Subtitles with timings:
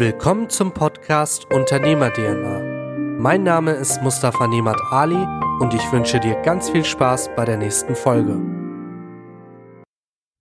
[0.00, 3.18] Willkommen zum Podcast Unternehmer DNA.
[3.20, 5.22] Mein Name ist Mustafa Nemat Ali
[5.60, 8.40] und ich wünsche dir ganz viel Spaß bei der nächsten Folge.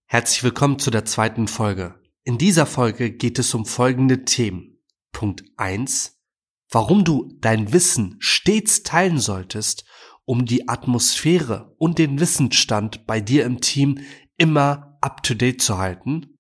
[0.08, 2.00] Herzlich willkommen zu der zweiten Folge.
[2.24, 4.81] In dieser Folge geht es um folgende Themen.
[5.12, 6.21] Punkt eins:
[6.71, 9.83] Warum du dein Wissen stets teilen solltest,
[10.23, 13.99] um die Atmosphäre und den Wissensstand bei dir im Team
[14.37, 16.38] immer up to date zu halten.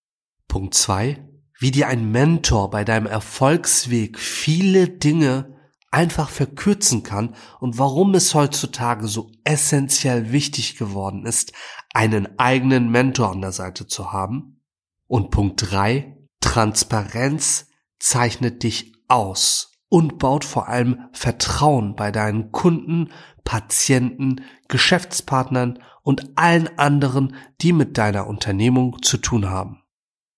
[0.47, 1.28] Punkt zwei:
[1.59, 5.55] wie dir ein Mentor bei deinem Erfolgsweg viele Dinge
[5.91, 11.51] einfach verkürzen kann und warum es heutzutage so essentiell wichtig geworden ist,
[11.93, 14.61] einen eigenen Mentor an der Seite zu haben.
[15.07, 17.67] Und Punkt drei: Transparenz
[17.99, 23.11] zeichnet dich aus und baut vor allem Vertrauen bei deinen Kunden,
[23.43, 29.78] Patienten, Geschäftspartnern und allen anderen, die mit deiner Unternehmung zu tun haben.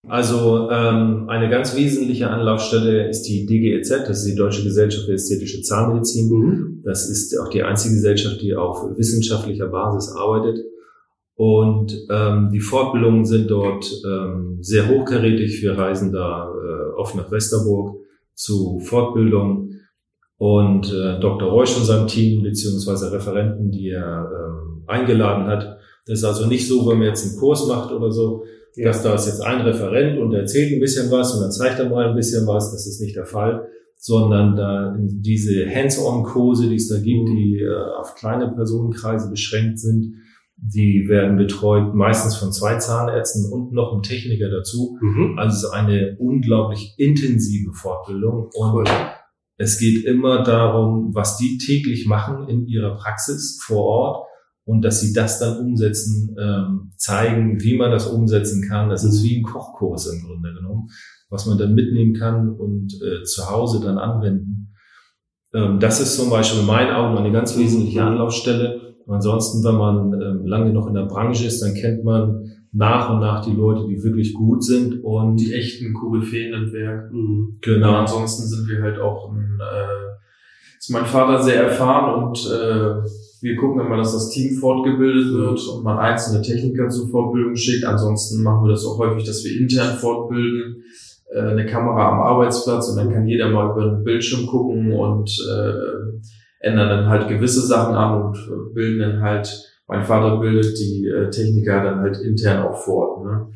[0.07, 5.13] Also ähm, eine ganz wesentliche Anlaufstelle ist die DGEZ, das ist die Deutsche Gesellschaft für
[5.13, 6.29] Ästhetische Zahnmedizin.
[6.29, 6.81] Mhm.
[6.83, 10.65] Das ist auch die einzige Gesellschaft, die auf wissenschaftlicher Basis arbeitet.
[11.35, 15.61] Und ähm, die Fortbildungen sind dort ähm, sehr hochkarätig.
[15.61, 17.97] Wir reisen da äh, oft nach Westerburg
[18.33, 19.81] zu Fortbildungen.
[20.37, 21.49] Und äh, Dr.
[21.49, 25.77] Reusch und seinem Team, beziehungsweise Referenten, die er ähm, eingeladen hat.
[26.05, 28.43] Das ist also nicht so, wenn man jetzt einen Kurs macht oder so,
[28.75, 28.87] ja.
[28.87, 31.89] dass da ist jetzt ein Referent und erzählt ein bisschen was und dann zeigt er
[31.89, 32.71] mal ein bisschen was.
[32.71, 37.99] Das ist nicht der Fall, sondern da diese Hands-on-Kurse, die es da gibt, die äh,
[37.99, 40.15] auf kleine Personenkreise beschränkt sind,
[40.57, 44.97] die werden betreut meistens von zwei Zahnärzten und noch einem Techniker dazu.
[45.01, 45.37] Mhm.
[45.37, 48.83] Also es ist eine unglaublich intensive Fortbildung und cool.
[49.57, 54.27] es geht immer darum, was die täglich machen in ihrer Praxis vor Ort
[54.65, 58.89] und dass sie das dann umsetzen, ähm, zeigen, wie man das umsetzen kann.
[58.89, 60.89] Das ist wie ein Kochkurs im Grunde genommen,
[61.29, 64.73] was man dann mitnehmen kann und äh, zu Hause dann anwenden.
[65.53, 68.95] Ähm, das ist zum Beispiel in meinen Augen eine ganz wesentliche Anlaufstelle.
[69.07, 73.19] Ansonsten, wenn man ähm, lange noch in der Branche ist, dann kennt man nach und
[73.19, 77.11] nach die Leute, die wirklich gut sind und die echten Koryphäen im Werk.
[77.11, 77.57] Mhm.
[77.61, 77.89] Genau.
[77.89, 83.01] Und ansonsten sind wir halt auch ein, äh, ist mein Vater sehr erfahren und äh,
[83.41, 87.83] wir gucken immer, dass das Team fortgebildet wird und man einzelne Techniker zur Fortbildung schickt.
[87.83, 90.83] Ansonsten machen wir das auch häufig, dass wir intern fortbilden,
[91.33, 95.31] äh, eine Kamera am Arbeitsplatz und dann kann jeder mal über den Bildschirm gucken und
[95.49, 99.51] äh, ändern dann halt gewisse Sachen an und äh, bilden dann halt,
[99.87, 103.47] mein Vater bildet die äh, Techniker dann halt intern auch fort, ne?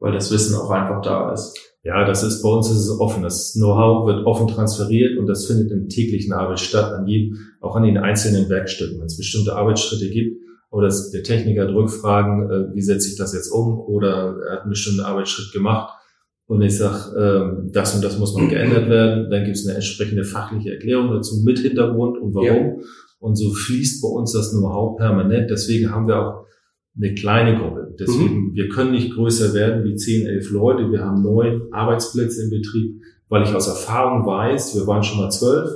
[0.00, 1.63] weil das Wissen auch einfach da ist.
[1.84, 3.22] Ja, das ist bei uns ist es offen.
[3.22, 7.76] Das Know-how wird offen transferiert und das findet im täglichen Arbeit statt, an jedem, auch
[7.76, 8.98] an den einzelnen Werkstücken.
[8.98, 10.40] Wenn es bestimmte Arbeitsschritte gibt
[10.70, 14.60] oder der Techniker hat Rückfragen, äh, wie setze ich das jetzt um oder er hat
[14.62, 15.92] einen bestimmten Arbeitsschritt gemacht
[16.46, 19.76] und ich sage, äh, das und das muss noch geändert werden, dann gibt es eine
[19.76, 22.78] entsprechende fachliche Erklärung dazu mit Hintergrund und warum.
[22.78, 22.84] Ja.
[23.18, 25.50] Und so fließt bei uns das Know-how permanent.
[25.50, 26.46] Deswegen haben wir auch
[26.96, 27.94] eine kleine Gruppe.
[27.98, 28.54] Deswegen, mhm.
[28.54, 30.90] wir können nicht größer werden wie 10, 11 Leute.
[30.90, 35.30] Wir haben neun Arbeitsplätze im Betrieb, weil ich aus Erfahrung weiß, wir waren schon mal
[35.30, 35.68] zwölf.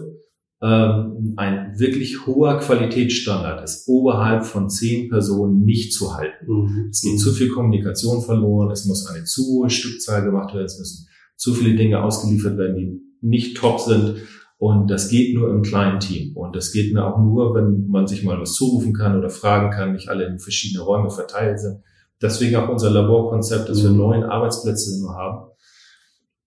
[0.60, 6.46] Ähm, ein wirklich hoher Qualitätsstandard ist oberhalb von zehn Personen nicht zu halten.
[6.46, 6.88] Mhm.
[6.90, 10.78] Es geht zu viel Kommunikation verloren, es muss eine zu hohe Stückzahl gemacht werden, es
[10.78, 14.16] müssen zu viele Dinge ausgeliefert werden, die nicht top sind.
[14.58, 16.36] Und das geht nur im kleinen Team.
[16.36, 19.70] Und das geht mir auch nur, wenn man sich mal was zurufen kann oder fragen
[19.70, 21.80] kann, nicht alle in verschiedene Räume verteilt sind.
[22.20, 23.98] Deswegen auch unser Laborkonzept, dass wir mhm.
[23.98, 25.50] neun Arbeitsplätze nur haben.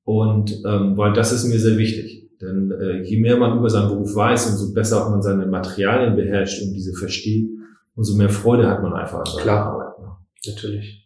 [0.04, 2.30] Und ähm, weil das ist mir sehr wichtig.
[2.42, 6.16] Denn äh, je mehr man über seinen Beruf weiß, umso besser auch man seine Materialien
[6.16, 7.48] beherrscht und diese versteht,
[7.96, 10.00] umso mehr Freude hat man einfach an seiner Klar, Arbeit.
[10.00, 10.08] Ne?
[10.48, 11.01] natürlich.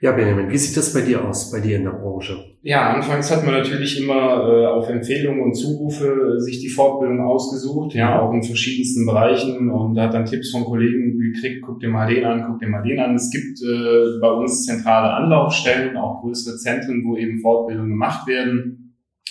[0.00, 2.36] Ja, Benjamin, wie sieht das bei dir aus, bei dir in der Branche?
[2.62, 7.20] Ja, anfangs hat man natürlich immer äh, auf Empfehlungen und Zurufe äh, sich die Fortbildung
[7.26, 11.88] ausgesucht, ja, auch in verschiedensten Bereichen und hat dann Tipps von Kollegen gekriegt, guck dir
[11.88, 13.16] mal den an, guck dir mal den an.
[13.16, 18.87] Es gibt äh, bei uns zentrale Anlaufstellen, auch größere Zentren, wo eben Fortbildungen gemacht werden.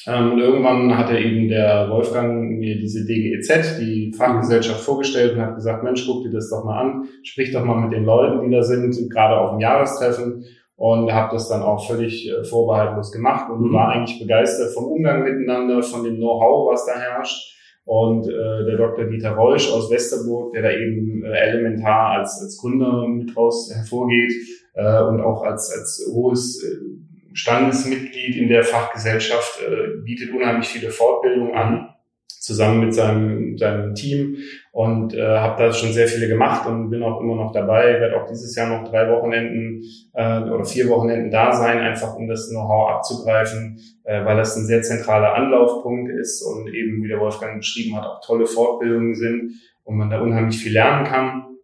[0.07, 5.41] Ähm, und irgendwann hat er eben der Wolfgang mir diese DGEZ, die Fachgesellschaft, vorgestellt und
[5.41, 8.43] hat gesagt, Mensch, guck dir das doch mal an, sprich doch mal mit den Leuten,
[8.43, 10.45] die da sind, gerade auf dem Jahrestreffen
[10.77, 13.73] und habe das dann auch völlig äh, vorbehaltlos gemacht und mhm.
[13.73, 17.55] war eigentlich begeistert vom Umgang miteinander, von dem Know-how, was da herrscht.
[17.83, 19.05] Und äh, der Dr.
[19.05, 24.33] Dieter Reusch aus Westerburg, der da eben äh, elementar als, als Gründer mit raus hervorgeht
[24.73, 26.97] äh, und auch als, als hohes äh,
[27.37, 31.93] Standesmitglied in der Fachgesellschaft, äh, bietet unheimlich viele Fortbildungen an
[32.25, 34.37] zusammen mit seinem, seinem Team
[34.71, 38.19] und äh, habe da schon sehr viele gemacht und bin auch immer noch dabei, werde
[38.19, 42.49] auch dieses Jahr noch drei Wochenenden äh, oder vier Wochenenden da sein, einfach um das
[42.49, 47.59] Know-how abzugreifen, äh, weil das ein sehr zentraler Anlaufpunkt ist und eben, wie der Wolfgang
[47.59, 49.51] beschrieben hat, auch tolle Fortbildungen sind
[49.83, 51.56] und man da unheimlich viel lernen kann.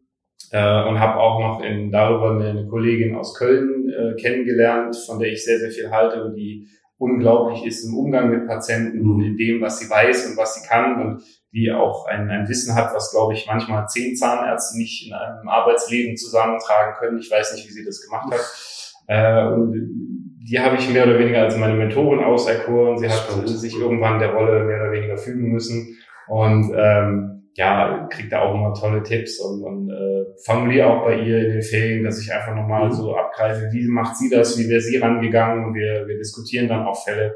[0.54, 5.30] Äh, und habe auch noch in, darüber eine, Kollegin aus Köln äh, kennengelernt, von der
[5.30, 6.68] ich sehr, sehr viel halte und die
[7.00, 9.24] unglaublich ist im Umgang mit Patienten, mhm.
[9.24, 11.24] in dem, was sie weiß und was sie kann und
[11.54, 15.48] die auch ein, ein Wissen hat, was, glaube ich, manchmal zehn Zahnärzte nicht in einem
[15.48, 17.18] Arbeitsleben zusammentragen können.
[17.18, 18.42] Ich weiß nicht, wie sie das gemacht hat.
[19.08, 19.74] Äh, und
[20.48, 23.00] die habe ich mehr oder weniger als meine Mentorin auserkoren.
[23.00, 23.50] Sie hat Stimmt.
[23.50, 25.98] sich irgendwann der Rolle mehr oder weniger fügen müssen.
[26.28, 31.20] Und ähm, ja, kriegt da auch immer tolle Tipps und, und äh, formuliere auch bei
[31.20, 32.94] ihr in den Ferien, dass ich einfach nochmal mhm.
[32.94, 36.86] so abgreife, wie macht sie das, wie wäre sie rangegangen und wir, wir diskutieren dann
[36.86, 37.36] auch Fälle.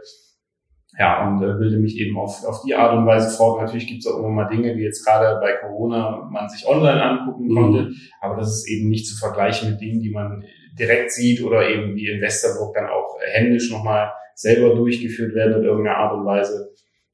[0.97, 3.61] Ja, und äh, bilde mich eben auf, auf die Art und Weise fort.
[3.61, 7.03] Natürlich gibt es auch immer mal Dinge, die jetzt gerade bei Corona man sich online
[7.03, 7.55] angucken mhm.
[7.55, 10.43] konnte, aber das ist eben nicht zu vergleichen mit Dingen, die man
[10.79, 15.63] direkt sieht oder eben wie in Westerburg dann auch händisch nochmal selber durchgeführt werden in
[15.63, 16.71] irgendeiner Art und Weise.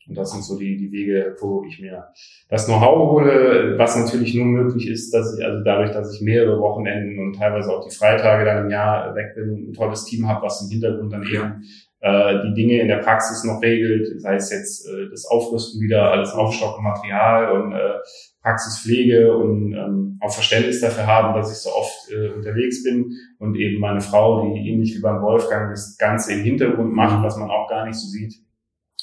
[0.08, 2.08] Und das sind so die, die Wege, wo ich mir
[2.50, 6.60] das Know-how hole, was natürlich nur möglich ist, dass ich, also dadurch, dass ich mehrere
[6.60, 10.46] Wochenenden und teilweise auch die Freitage dann im Jahr weg bin, ein tolles Team habe,
[10.46, 11.64] was im Hintergrund dann eben
[12.02, 16.12] äh, die Dinge in der Praxis noch regelt, sei es jetzt äh, das Aufrüsten wieder,
[16.12, 17.94] alles Aufstocken, Material und äh,
[18.42, 23.56] Praxispflege und ähm, auch Verständnis dafür haben, dass ich so oft äh, unterwegs bin und
[23.56, 27.50] eben meine Frau, die ähnlich wie beim Wolfgang das Ganze im Hintergrund macht, was man
[27.50, 28.34] auch gar nicht so sieht,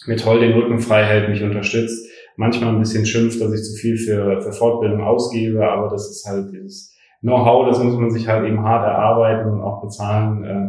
[0.06, 2.06] mir toll den Rücken frei hält, mich unterstützt.
[2.36, 6.24] Manchmal ein bisschen schimpft, dass ich zu viel für, für Fortbildung ausgebe, aber das ist
[6.26, 10.44] halt dieses Know-how, das muss man sich halt eben hart erarbeiten und auch bezahlen.
[10.44, 10.68] Äh,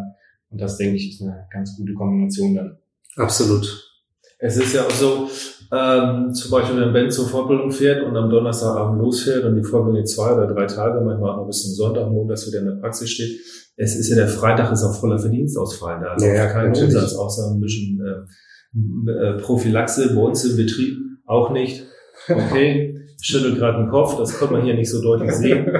[0.52, 2.78] und das, denke ich, ist eine ganz gute Kombination dann.
[3.16, 3.90] Absolut.
[4.38, 5.30] Es ist ja auch so,
[5.72, 10.06] ähm, zum Beispiel, wenn Ben zur Fortbildung fährt und am Donnerstagabend losfährt und die Fortbildung
[10.06, 13.10] zwei oder drei Tage, manchmal auch noch bis zum Sonntag, Montag wieder in der Praxis
[13.12, 13.40] steht.
[13.78, 16.08] Es ist ja der Freitag ist auch voller Verdienstausfall da.
[16.08, 18.28] Also ja, kein Umsatz, außer ein bisschen äh,
[18.74, 21.86] äh, Prophylaxe bei uns im Betrieb auch nicht.
[22.28, 25.66] Okay, schüttelt gerade den Kopf, das konnte man hier nicht so deutlich sehen.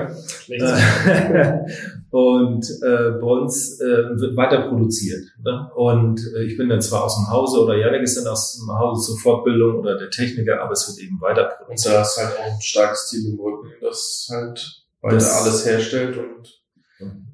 [2.12, 5.26] und äh, bei uns äh, wird weiter produziert.
[5.44, 5.72] Ne?
[5.76, 8.78] Und äh, ich bin dann zwar aus dem Hause oder Janik ist dann aus dem
[8.78, 11.94] Hause zur Fortbildung oder der Techniker, aber es wird eben weiter produziert.
[11.94, 15.66] Und da ist halt auch ein starkes Team im Rücken, das halt weiter das alles
[15.66, 16.62] herstellt und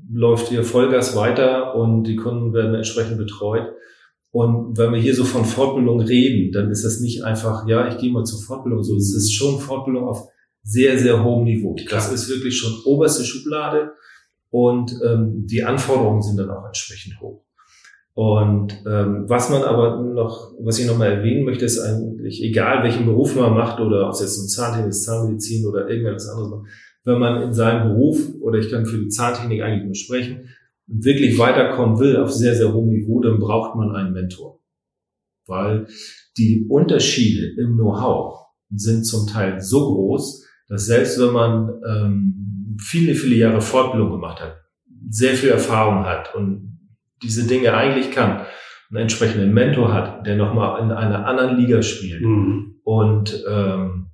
[0.10, 3.74] läuft hier Vollgas weiter und die Kunden werden entsprechend betreut.
[4.38, 7.98] Und wenn wir hier so von Fortbildung reden, dann ist das nicht einfach, ja, ich
[7.98, 10.28] gehe mal zur Fortbildung, so es ist schon Fortbildung auf
[10.62, 11.74] sehr, sehr hohem Niveau.
[11.74, 11.88] Klar.
[11.90, 13.94] Das ist wirklich schon oberste Schublade
[14.52, 17.42] und ähm, die Anforderungen sind dann auch entsprechend hoch.
[18.14, 23.08] Und ähm, was man aber noch, was ich nochmal erwähnen möchte, ist eigentlich, egal welchen
[23.08, 26.70] Beruf man macht oder ob es jetzt ein Zahntechnik ist, Zahnmedizin oder irgendwas anderes macht,
[27.06, 30.50] wenn man in seinem Beruf, oder ich kann für die Zahntechnik eigentlich nur sprechen,
[30.88, 34.60] wirklich weiterkommen will auf sehr, sehr hohem Niveau, dann braucht man einen Mentor.
[35.46, 35.88] Weil
[36.38, 43.16] die Unterschiede im Know-how sind zum Teil so groß, dass selbst wenn man ähm, viele,
[43.16, 44.58] viele Jahre Fortbildung gemacht hat,
[45.10, 46.80] sehr viel Erfahrung hat und
[47.24, 48.46] diese Dinge eigentlich kann,
[48.90, 52.76] einen entsprechenden Mentor hat, der nochmal in einer anderen Liga spielt mhm.
[52.84, 54.08] und ähm,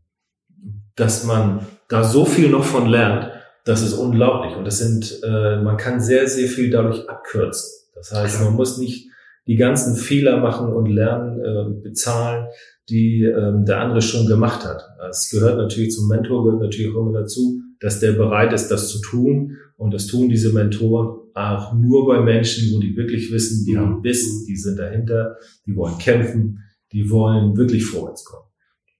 [0.95, 3.31] dass man da so viel noch von lernt,
[3.63, 4.55] das ist unglaublich.
[4.55, 7.89] Und das sind, äh, man kann sehr, sehr viel dadurch abkürzen.
[7.95, 9.09] Das heißt, man muss nicht
[9.47, 12.47] die ganzen Fehler machen und lernen, äh, bezahlen,
[12.89, 14.83] die ähm, der andere schon gemacht hat.
[15.09, 18.89] Es gehört natürlich zum Mentor, gehört natürlich auch immer dazu, dass der bereit ist, das
[18.89, 19.57] zu tun.
[19.77, 24.01] Und das tun diese Mentoren auch nur bei Menschen, wo die wirklich wissen, die haben
[24.01, 26.59] Biss, die sind dahinter, die wollen kämpfen,
[26.91, 28.45] die wollen wirklich vorwärts kommen.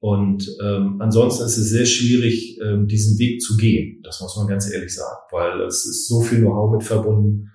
[0.03, 4.01] Und ähm, ansonsten ist es sehr schwierig, ähm, diesen Weg zu gehen.
[4.03, 7.51] Das muss man ganz ehrlich sagen, weil es ist so viel Know-how mit verbunden.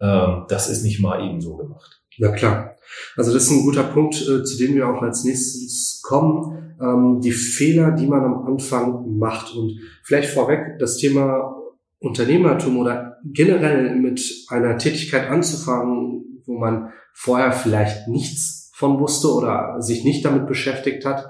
[0.00, 2.00] Ähm, das ist nicht mal eben so gemacht.
[2.16, 2.76] Na klar.
[3.14, 6.76] Also das ist ein guter Punkt, äh, zu dem wir auch als nächstes kommen.
[6.80, 9.54] Ähm, die Fehler, die man am Anfang macht.
[9.54, 11.54] Und vielleicht vorweg das Thema
[11.98, 19.82] Unternehmertum oder generell mit einer Tätigkeit anzufangen, wo man vorher vielleicht nichts von wusste oder
[19.82, 21.26] sich nicht damit beschäftigt hat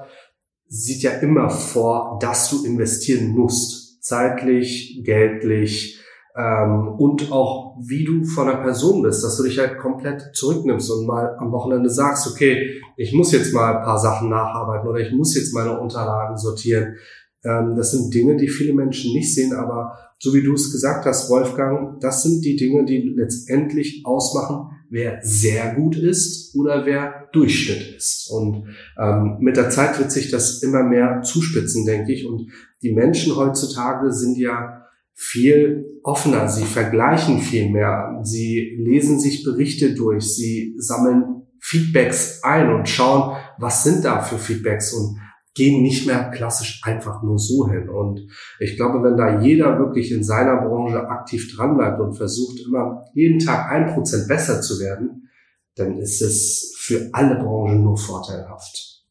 [0.72, 4.02] sieht ja immer vor, dass du investieren musst.
[4.02, 6.02] Zeitlich, geldlich
[6.34, 10.90] ähm, und auch wie du von der Person bist, dass du dich halt komplett zurücknimmst
[10.90, 15.00] und mal am Wochenende sagst, okay, ich muss jetzt mal ein paar Sachen nacharbeiten oder
[15.00, 16.96] ich muss jetzt meine Unterlagen sortieren.
[17.44, 21.04] Ähm, das sind Dinge, die viele Menschen nicht sehen, aber so wie du es gesagt
[21.04, 27.21] hast, Wolfgang, das sind die Dinge, die letztendlich ausmachen, wer sehr gut ist oder wer
[27.32, 28.30] Durchschnitt ist.
[28.30, 32.26] Und ähm, mit der Zeit wird sich das immer mehr zuspitzen, denke ich.
[32.26, 32.50] Und
[32.82, 39.94] die Menschen heutzutage sind ja viel offener, sie vergleichen viel mehr, sie lesen sich Berichte
[39.94, 45.18] durch, sie sammeln Feedbacks ein und schauen, was sind da für Feedbacks und
[45.54, 47.88] gehen nicht mehr klassisch einfach nur so hin.
[47.88, 48.26] Und
[48.58, 53.38] ich glaube, wenn da jeder wirklich in seiner Branche aktiv dranbleibt und versucht immer jeden
[53.38, 55.28] Tag ein Prozent besser zu werden,
[55.76, 59.04] dann ist es für alle Branchen nur vorteilhaft.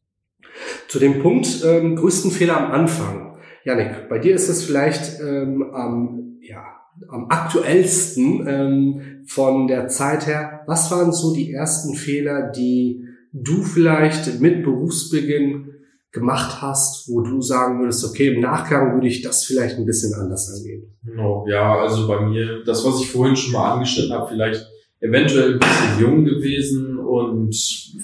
[0.89, 3.37] Zu dem Punkt ähm, größten Fehler am Anfang.
[3.63, 6.65] Janik, bei dir ist es vielleicht ähm, am, ja,
[7.07, 10.63] am aktuellsten ähm, von der Zeit her.
[10.67, 15.69] Was waren so die ersten Fehler, die du vielleicht mit Berufsbeginn
[16.11, 20.13] gemacht hast, wo du sagen würdest, okay, im Nachgang würde ich das vielleicht ein bisschen
[20.13, 20.93] anders angehen?
[21.05, 24.67] Genau, ja, also bei mir, das, was ich vorhin schon mal angestellt habe, vielleicht
[24.99, 27.55] eventuell ein bisschen jung gewesen und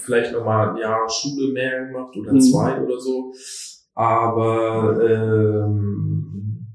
[0.02, 2.40] vielleicht nochmal ein Jahr Schule mehr gemacht oder mhm.
[2.40, 3.32] zwei oder so.
[3.94, 6.66] Aber ähm,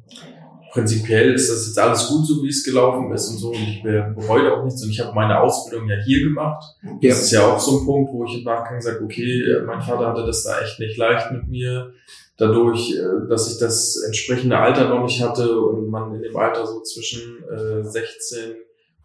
[0.73, 3.49] prinzipiell ist das jetzt alles gut, so wie es gelaufen ist und so.
[3.49, 4.83] Und ich bereue auch nichts.
[4.83, 6.63] Und ich habe meine Ausbildung ja hier gemacht.
[6.83, 7.09] Ja.
[7.09, 10.07] Das ist ja auch so ein Punkt, wo ich im Nachgang sage, okay, mein Vater
[10.07, 11.93] hatte das da echt nicht leicht mit mir.
[12.37, 16.65] Dadurch, äh, dass ich das entsprechende Alter noch nicht hatte und man in dem Alter
[16.65, 18.55] so zwischen äh, 16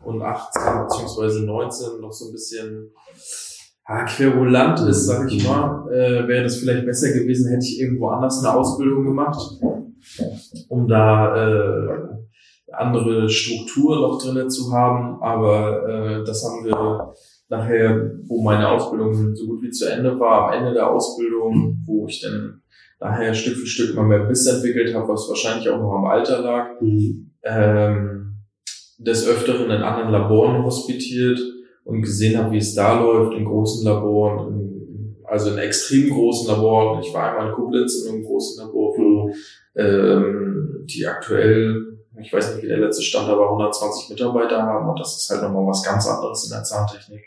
[0.04, 2.92] und 18 beziehungsweise 19 noch so ein bisschen
[3.88, 8.08] ja, querulant ist, sag ich mal, äh, wäre das vielleicht besser gewesen, hätte ich irgendwo
[8.08, 9.40] anders eine Ausbildung gemacht
[10.68, 11.88] um da äh,
[12.72, 15.22] andere Struktur noch drinnen zu haben.
[15.22, 17.14] Aber äh, das haben wir
[17.48, 22.06] nachher, wo meine Ausbildung so gut wie zu Ende war, am Ende der Ausbildung, wo
[22.06, 22.62] ich dann
[23.00, 26.40] nachher Stück für Stück immer mehr Biss entwickelt habe, was wahrscheinlich auch noch am Alter
[26.40, 27.30] lag, mhm.
[27.44, 28.27] ähm,
[28.98, 31.40] des Öfteren in anderen Laboren hospitiert
[31.84, 36.48] und gesehen habe, wie es da läuft, in großen Laboren, in, also in extrem großen
[36.48, 37.00] Laboren.
[37.00, 39.32] Ich war einmal in Koblenz in einem großen Labor, wo
[39.76, 44.98] ähm, die aktuell, ich weiß nicht, wie der letzte Stand, aber 120 Mitarbeiter haben und
[44.98, 47.24] das ist halt nochmal was ganz anderes in der Zahntechnik.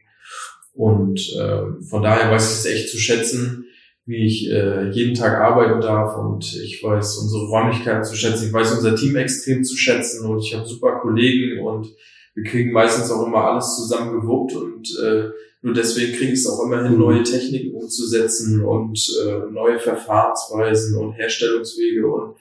[0.73, 3.65] Und äh, von daher weiß ich es echt zu schätzen,
[4.05, 8.53] wie ich äh, jeden Tag arbeiten darf und ich weiß unsere Räumlichkeiten zu schätzen, ich
[8.53, 11.87] weiß unser Team extrem zu schätzen und ich habe super Kollegen und
[12.33, 15.29] wir kriegen meistens auch immer alles zusammen gewuppt und äh,
[15.63, 20.97] nur deswegen kriege ich es auch immer hin, neue Techniken umzusetzen und äh, neue Verfahrensweisen
[20.97, 22.35] und Herstellungswege und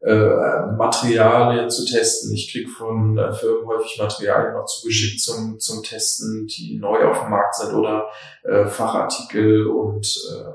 [0.00, 2.34] äh, Materialien zu testen.
[2.34, 7.22] Ich kriege von äh, Firmen häufig Materialien noch zugeschickt zum, zum Testen, die neu auf
[7.22, 8.08] dem Markt sind oder
[8.44, 10.52] äh, Fachartikel und äh,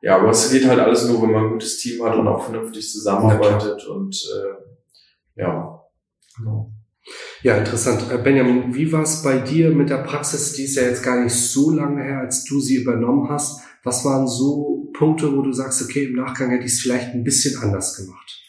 [0.00, 2.44] ja, aber es geht halt alles nur, wenn man ein gutes Team hat und auch
[2.44, 5.82] vernünftig zusammenarbeitet und äh, ja,
[6.36, 6.72] genau.
[7.42, 8.10] Ja, interessant.
[8.12, 10.52] Äh, Benjamin, wie war es bei dir mit der Praxis?
[10.52, 13.60] Die ist ja jetzt gar nicht so lange her, als du sie übernommen hast.
[13.84, 17.24] Was waren so Punkte, wo du sagst, okay, im Nachgang hätte ich es vielleicht ein
[17.24, 18.47] bisschen anders gemacht?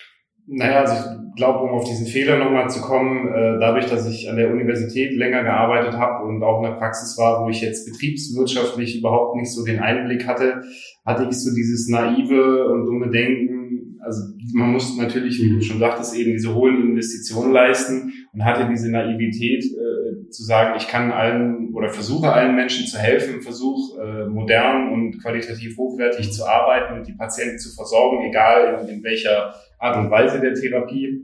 [0.51, 0.93] Naja, also
[1.29, 4.51] ich glaube, um auf diesen Fehler nochmal zu kommen, äh, dadurch, dass ich an der
[4.51, 9.35] Universität länger gearbeitet habe und auch in der Praxis war, wo ich jetzt betriebswirtschaftlich überhaupt
[9.35, 10.61] nicht so den Einblick hatte,
[11.05, 13.99] hatte ich so dieses naive und dumme Denken.
[14.01, 18.67] Also man muss natürlich, wie du schon sagtest, eben diese hohen Investitionen leisten und hatte
[18.67, 19.88] diese Naivität äh,
[20.31, 25.21] zu sagen, ich kann allen oder versuche allen Menschen zu helfen, versuche äh, modern und
[25.21, 30.11] qualitativ hochwertig zu arbeiten und die Patienten zu versorgen, egal in, in welcher Art und
[30.11, 31.23] Weise der Therapie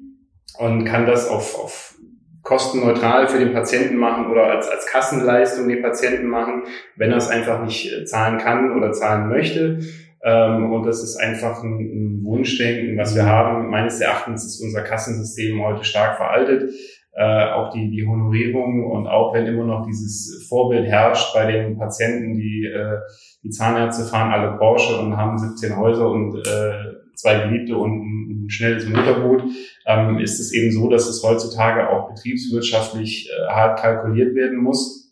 [0.58, 1.96] und kann das auf, auf
[2.42, 6.64] kostenneutral für den Patienten machen oder als, als Kassenleistung den Patienten machen,
[6.96, 9.80] wenn er es einfach nicht äh, zahlen kann oder zahlen möchte.
[10.24, 13.70] Ähm, und das ist einfach ein, ein Wunschdenken, was wir haben.
[13.70, 16.72] Meines Erachtens ist unser Kassensystem heute stark veraltet
[17.16, 21.78] äh, auch die, die Honorierung und auch wenn immer noch dieses Vorbild herrscht bei den
[21.78, 22.98] Patienten, die, äh,
[23.44, 28.46] die Zahnärzte fahren alle Porsche und haben 17 Häuser und äh, zwei Geliebte und ein,
[28.46, 29.44] ein schnelles Motorboot,
[29.86, 35.05] ähm, ist es eben so, dass es heutzutage auch betriebswirtschaftlich äh, hart kalkuliert werden muss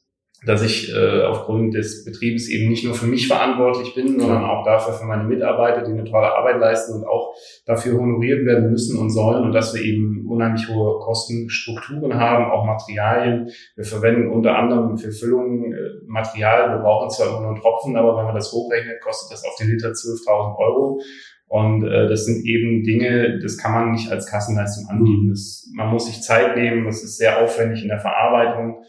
[0.45, 4.65] dass ich äh, aufgrund des Betriebes eben nicht nur für mich verantwortlich bin, sondern auch
[4.65, 7.33] dafür für meine Mitarbeiter, die eine tolle Arbeit leisten und auch
[7.65, 12.65] dafür honoriert werden müssen und sollen und dass wir eben unheimlich hohe Kostenstrukturen haben, auch
[12.65, 13.49] Materialien.
[13.75, 16.71] Wir verwenden unter anderem für Füllungen äh, Material.
[16.71, 19.55] Wir brauchen zwar immer nur einen Tropfen, aber wenn man das hochrechnet, kostet das auf
[19.59, 20.99] den Liter 12.000 Euro.
[21.47, 25.29] Und äh, das sind eben Dinge, das kann man nicht als Kassenleistung anbieten.
[25.29, 28.83] Das, man muss sich Zeit nehmen, das ist sehr aufwendig in der Verarbeitung.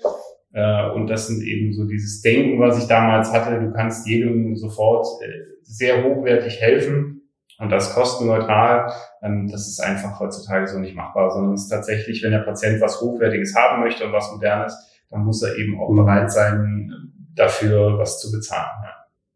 [0.54, 3.60] Äh, und das sind eben so dieses Denken, was ich damals hatte.
[3.60, 5.28] Du kannst jedem sofort äh,
[5.62, 7.22] sehr hochwertig helfen
[7.58, 8.92] und das kostenneutral.
[9.22, 12.80] Ähm, das ist einfach heutzutage so nicht machbar, sondern es ist tatsächlich, wenn der Patient
[12.80, 14.76] was Hochwertiges haben möchte und was Modernes,
[15.10, 16.90] dann muss er eben auch bereit sein,
[17.34, 18.70] dafür was zu bezahlen.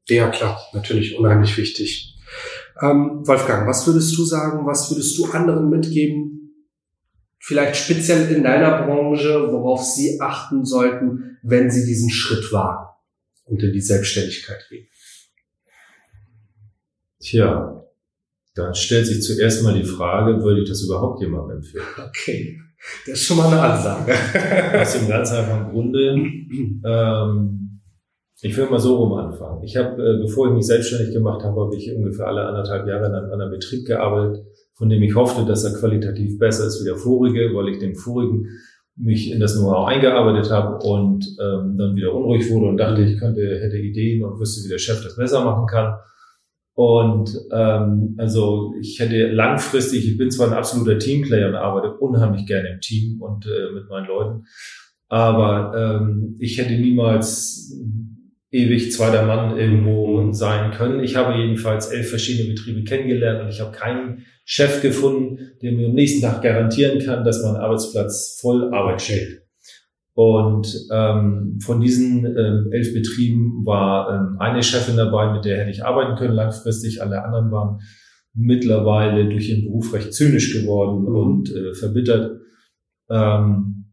[0.09, 2.17] Ja, ja klar, natürlich unheimlich wichtig.
[2.81, 6.28] Ähm, Wolfgang, was würdest du sagen, was würdest du anderen mitgeben,
[7.49, 12.91] vielleicht speziell in deiner Branche, worauf sie achten sollten, wenn sie diesen Schritt wagen
[13.47, 14.87] und in die Selbstständigkeit gehen?
[17.21, 17.87] Tja,
[18.55, 21.87] dann stellt sich zuerst mal die Frage, würde ich das überhaupt jemandem empfehlen?
[21.97, 22.61] Okay,
[23.07, 24.13] das ist schon mal eine Ansage.
[24.79, 26.17] Aus dem ganz einfachen Grunde,
[26.85, 27.81] ähm,
[28.43, 29.65] ich will mal so rum anfangen.
[29.65, 33.07] Ich habe, äh, bevor ich mich selbstständig gemacht habe, habe ich ungefähr alle anderthalb Jahre
[33.07, 34.45] in einem anderen Betrieb gearbeitet,
[34.79, 37.97] von dem ich hoffte, dass er qualitativ besser ist wie der vorige, weil ich dem
[37.97, 38.47] vorigen
[38.97, 43.19] mich in das Know-how eingearbeitet habe und ähm, dann wieder unruhig wurde und dachte, ich
[43.19, 45.99] könnte, hätte Ideen und wüsste, wie der Chef das besser machen kann.
[46.75, 52.47] Und ähm, also ich hätte langfristig, ich bin zwar ein absoluter Teamplayer und arbeite unheimlich
[52.47, 54.45] gerne im Team und äh, mit meinen Leuten,
[55.09, 57.77] aber ähm, ich hätte niemals
[58.51, 61.05] ewig zweiter Mann irgendwo sein können.
[61.05, 65.89] Ich habe jedenfalls elf verschiedene Betriebe kennengelernt und ich habe keinen Chef gefunden, der mir
[65.89, 69.43] am nächsten Tag garantieren kann, dass mein Arbeitsplatz voll Arbeit steht.
[70.15, 75.71] Und ähm, von diesen ähm, elf Betrieben war ähm, eine Chefin dabei, mit der hätte
[75.71, 77.03] ich arbeiten können langfristig.
[77.03, 77.81] Alle anderen waren
[78.35, 81.15] mittlerweile durch ihren Beruf recht zynisch geworden mhm.
[81.15, 82.41] und äh, verbittert.
[83.11, 83.93] Ähm,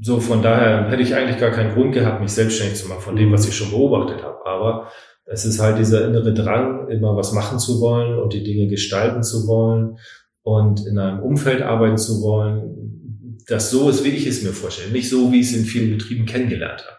[0.00, 3.16] so von daher hätte ich eigentlich gar keinen Grund gehabt, mich selbstständig zu machen von
[3.16, 4.46] dem, was ich schon beobachtet habe.
[4.46, 4.90] Aber
[5.24, 9.22] es ist halt dieser innere Drang, immer was machen zu wollen und die Dinge gestalten
[9.22, 9.98] zu wollen
[10.42, 14.92] und in einem Umfeld arbeiten zu wollen, das so ist, wie ich es mir vorstelle,
[14.92, 16.98] nicht so, wie ich es in vielen Betrieben kennengelernt habe.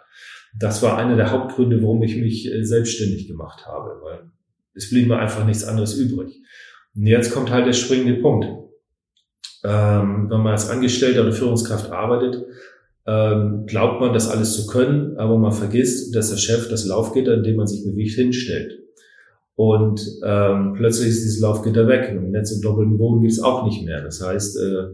[0.57, 4.31] Das war einer der Hauptgründe, warum ich mich äh, selbstständig gemacht habe, weil
[4.73, 6.41] es blieb mir einfach nichts anderes übrig.
[6.95, 8.47] Und jetzt kommt halt der springende Punkt.
[9.63, 12.45] Ähm, wenn man als Angestellter oder Führungskraft arbeitet,
[13.07, 17.33] ähm, glaubt man, das alles zu können, aber man vergisst, dass der Chef das Laufgitter,
[17.33, 18.79] in dem man sich bewegt, hinstellt.
[19.55, 22.09] Und ähm, plötzlich ist dieses Laufgitter weg.
[22.09, 24.01] Im Netz im doppelten Boden gibt es auch nicht mehr.
[24.01, 24.85] Das heißt, äh,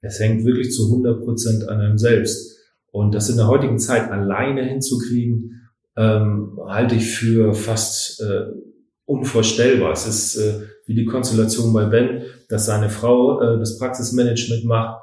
[0.00, 2.56] es hängt wirklich zu 100 Prozent an einem selbst.
[2.90, 8.46] Und das in der heutigen Zeit alleine hinzukriegen, ähm, halte ich für fast äh,
[9.04, 9.92] unvorstellbar.
[9.92, 15.02] Es ist äh, wie die Konstellation bei Ben, dass seine Frau äh, das Praxismanagement macht.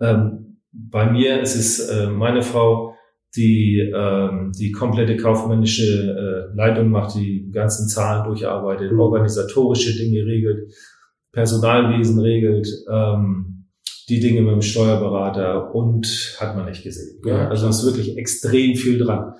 [0.00, 2.94] Ähm, bei mir ist es äh, meine Frau,
[3.36, 9.00] die ähm, die komplette kaufmännische äh, Leitung macht, die ganzen Zahlen durcharbeitet, mhm.
[9.00, 10.72] organisatorische Dinge regelt,
[11.32, 12.68] Personalwesen regelt.
[12.90, 13.50] Ähm,
[14.08, 17.20] die Dinge mit dem Steuerberater und hat man nicht gesehen.
[17.24, 19.34] Ja, also es ist wirklich extrem viel dran.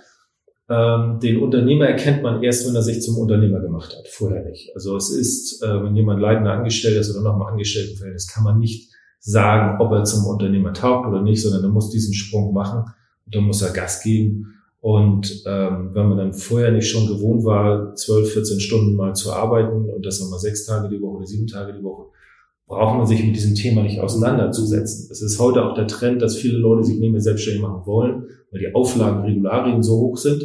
[0.70, 4.70] Ähm, den Unternehmer erkennt man erst, wenn er sich zum Unternehmer gemacht hat, vorher nicht.
[4.76, 8.92] Also es ist, äh, wenn jemand leitender angestellt ist oder nochmal Angestelltenverhältnis, kann man nicht
[9.20, 12.84] sagen, ob er zum Unternehmer taugt oder nicht, sondern er muss diesen Sprung machen
[13.26, 14.54] und dann muss er Gas geben.
[14.80, 19.30] Und ähm, wenn man dann vorher nicht schon gewohnt war, 12, 14 Stunden mal zu
[19.30, 22.06] arbeiten und das nochmal sechs Tage die Woche oder sieben Tage die Woche,
[22.66, 25.08] braucht man sich mit diesem Thema nicht auseinanderzusetzen.
[25.10, 28.28] Es ist heute auch der Trend, dass viele Leute sich nicht mehr selbstständig machen wollen,
[28.50, 30.42] weil die Auflagen, Regularien so hoch sind.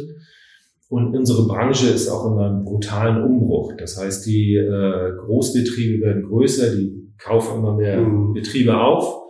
[0.88, 3.72] Und unsere Branche ist auch in einem brutalen Umbruch.
[3.78, 8.32] Das heißt, die äh, Großbetriebe werden größer, die kaufen immer mehr mhm.
[8.32, 9.22] Betriebe auf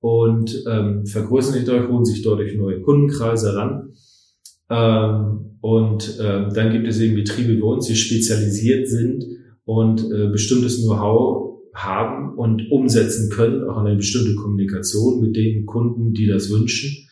[0.00, 3.92] und ähm, vergrößern sich dadurch, holen sich dadurch neue Kundenkreise ran.
[4.70, 9.24] Ähm, und ähm, dann gibt es eben Betriebe bei uns, die spezialisiert sind
[9.64, 16.14] und äh, bestimmtes Know-how haben und umsetzen können, auch eine bestimmte Kommunikation mit den Kunden,
[16.14, 17.08] die das wünschen.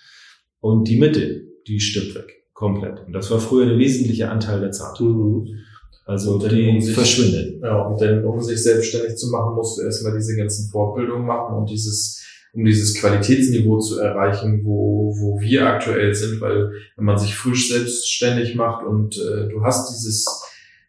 [0.61, 3.07] Und die Mitte, die stirbt weg, komplett.
[3.07, 5.01] Und das war früher der wesentliche Anteil der Zeit.
[5.01, 5.47] Mhm.
[6.05, 7.63] Also die um sich, verschwindet.
[7.63, 11.57] Ja, und dann, um sich selbstständig zu machen, musst du erstmal diese ganzen Fortbildungen machen
[11.57, 17.17] und dieses, um dieses Qualitätsniveau zu erreichen, wo, wo wir aktuell sind, weil wenn man
[17.17, 20.27] sich frisch selbstständig macht und äh, du hast dieses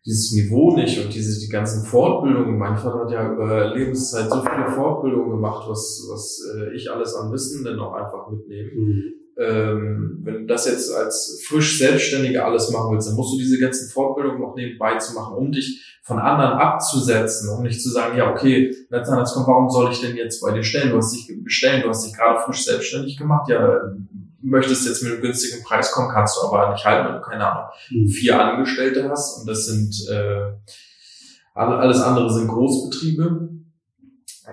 [0.06, 2.60] dieses Niveau nicht und diese die ganzen Fortbildungen.
[2.60, 7.16] Mein Vater hat ja über Lebenszeit so viele Fortbildungen gemacht, was was äh, ich alles
[7.16, 8.70] an Wissen dann auch einfach mitnehme.
[8.72, 9.25] Mhm.
[9.38, 13.60] Ähm, wenn du das jetzt als frisch Selbstständiger alles machen willst, dann musst du diese
[13.60, 18.18] ganzen Fortbildungen noch nebenbei zu machen, um dich von anderen abzusetzen, um nicht zu sagen,
[18.18, 20.92] ja, okay, letztendlich kommt, warum soll ich denn jetzt bei dir stellen?
[20.92, 23.82] Du hast dich bestellen, du hast dich gerade frisch selbstständig gemacht, ja,
[24.42, 27.52] möchtest jetzt mit einem günstigen Preis kommen, kannst du aber nicht halten, wenn du keine
[27.52, 28.08] Ahnung, mhm.
[28.08, 30.54] vier Angestellte hast und das sind äh,
[31.56, 33.50] alles andere sind Großbetriebe.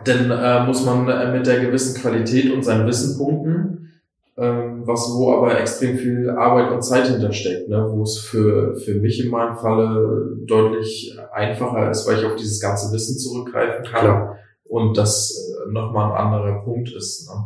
[0.04, 3.92] Dann äh, muss man äh, mit der gewissen Qualität und seinem Wissen punkten,
[4.38, 7.86] ähm, was wo aber extrem viel Arbeit und Zeit hintersteckt, ne?
[7.90, 12.60] wo es für, für mich in meinem Falle deutlich einfacher ist, weil ich auf dieses
[12.60, 14.38] ganze Wissen zurückgreifen kann Klar.
[14.64, 17.28] und das äh, nochmal ein anderer Punkt ist.
[17.28, 17.44] Ne?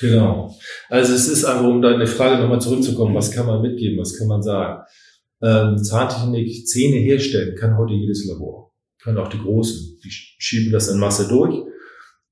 [0.00, 0.54] Genau.
[0.88, 4.28] Also es ist einfach, um deine Frage nochmal zurückzukommen, was kann man mitgeben, was kann
[4.28, 4.82] man sagen?
[5.42, 8.72] Ähm, Zahntechnik, Zähne herstellen kann heute jedes Labor.
[9.02, 9.98] Können auch die Großen.
[10.02, 11.62] Die schieben das in Masse durch.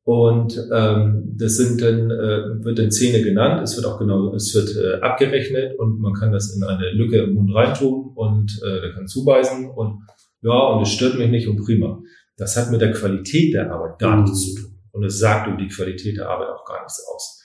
[0.04, 4.52] Und ähm, das sind dann, äh, wird dann Zähne genannt, es wird auch genau, es
[4.52, 8.80] wird äh, abgerechnet und man kann das in eine Lücke im Mund reintun und äh,
[8.80, 10.02] der kann zubeißen und
[10.42, 12.00] ja, und es stört mich nicht und prima.
[12.36, 14.72] Das hat mit der Qualität der Arbeit gar nichts zu tun.
[14.90, 17.42] Und es sagt über die Qualität der Arbeit auch gar nichts aus.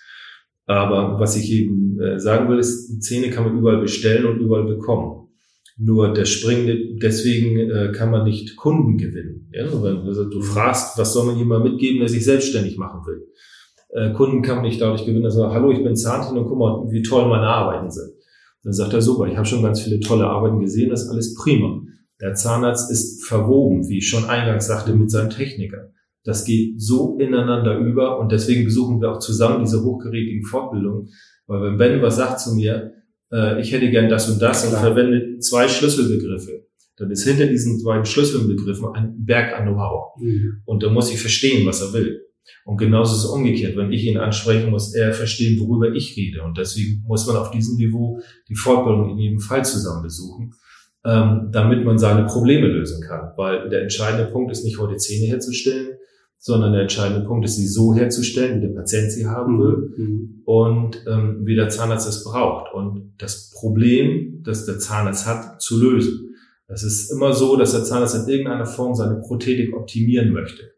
[0.65, 4.65] Aber was ich eben äh, sagen will, ist, Zähne kann man überall bestellen und überall
[4.65, 5.26] bekommen.
[5.79, 9.49] Nur der springende, deswegen äh, kann man nicht Kunden gewinnen.
[9.53, 9.65] Ja?
[9.65, 13.27] Also du fragst, was soll man jemand mitgeben, der sich selbstständig machen will.
[13.89, 16.57] Äh, Kunden kann man nicht dadurch gewinnen, dass er hallo, ich bin Zahntin und guck
[16.57, 18.11] mal, wie toll meine Arbeiten sind.
[18.63, 21.35] Dann sagt er super, ich habe schon ganz viele tolle Arbeiten gesehen, das ist alles
[21.35, 21.81] prima.
[22.19, 25.91] Der Zahnarzt ist verwoben, wie ich schon eingangs sagte, mit seinem Techniker.
[26.23, 31.09] Das geht so ineinander über und deswegen besuchen wir auch zusammen diese hochgerätigen Fortbildungen.
[31.45, 32.91] Weil wenn Ben was sagt zu mir,
[33.31, 34.73] äh, ich hätte gern das und das Klar.
[34.73, 40.19] und verwendet zwei Schlüsselbegriffe, dann ist hinter diesen beiden Schlüsselbegriffen ein Berg an Know-how.
[40.19, 40.61] Mhm.
[40.65, 42.21] Und da muss ich verstehen, was er will.
[42.65, 43.75] Und genauso ist es umgekehrt.
[43.75, 46.43] Wenn ich ihn anspreche, muss er verstehen, worüber ich rede.
[46.43, 50.53] Und deswegen muss man auf diesem Niveau die Fortbildung in jedem Fall zusammen besuchen,
[51.05, 53.31] ähm, damit man seine Probleme lösen kann.
[53.37, 55.96] Weil der entscheidende Punkt ist nicht heute Zähne herzustellen,
[56.39, 59.59] sondern der entscheidende Punkt ist, sie so herzustellen, wie der Patient sie haben mhm.
[59.59, 60.41] will mhm.
[60.45, 62.73] und ähm, wie der Zahnarzt es braucht.
[62.73, 66.35] Und das Problem, das der Zahnarzt hat, zu lösen.
[66.67, 70.71] Es ist immer so, dass der Zahnarzt in irgendeiner Form seine Prothetik optimieren möchte.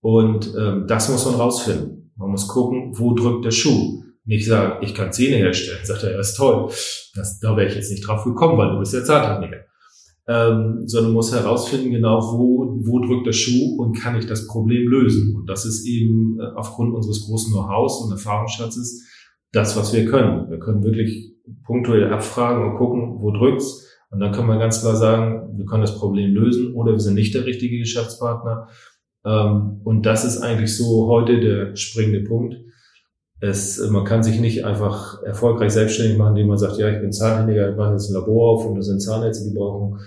[0.00, 2.12] Und ähm, das muss man rausfinden.
[2.16, 4.02] Man muss gucken, wo drückt der Schuh.
[4.24, 5.84] Nicht sagen, ich kann Zähne herstellen.
[5.84, 6.70] Sagt er, ja, ist toll.
[7.14, 9.66] Das, da wäre ich jetzt nicht drauf gekommen, weil du bist ja Zahntechniker
[10.28, 14.88] ähm, sondern muss herausfinden, genau wo, wo drückt der Schuh und kann ich das Problem
[14.88, 15.36] lösen.
[15.36, 19.04] Und das ist eben äh, aufgrund unseres großen Know-hows und Erfahrungsschatzes
[19.52, 20.50] das, was wir können.
[20.50, 21.32] Wir können wirklich
[21.64, 23.86] punktuell abfragen und gucken, wo drückt's.
[24.10, 27.14] Und dann können wir ganz klar sagen, wir können das Problem lösen oder wir sind
[27.14, 28.68] nicht der richtige Geschäftspartner.
[29.24, 32.56] Ähm, und das ist eigentlich so heute der springende Punkt.
[33.40, 37.12] Es, man kann sich nicht einfach erfolgreich selbstständig machen, indem man sagt, ja, ich bin
[37.12, 40.00] Zahntechniker, ich mache jetzt ein Labor auf und da sind Zahnärzte, die brauchen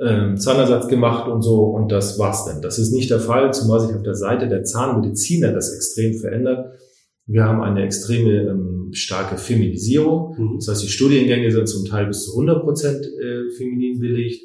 [0.00, 2.62] ähm, Zahnersatz gemacht und so und das war's denn.
[2.62, 6.78] Das ist nicht der Fall, zumal sich auf der Seite der Zahnmediziner das extrem verändert.
[7.26, 10.36] Wir haben eine extreme ähm, starke Feminisierung.
[10.38, 10.56] Mhm.
[10.56, 14.42] Das heißt, die Studiengänge sind zum Teil bis zu 100 Prozent äh, feminin belegt.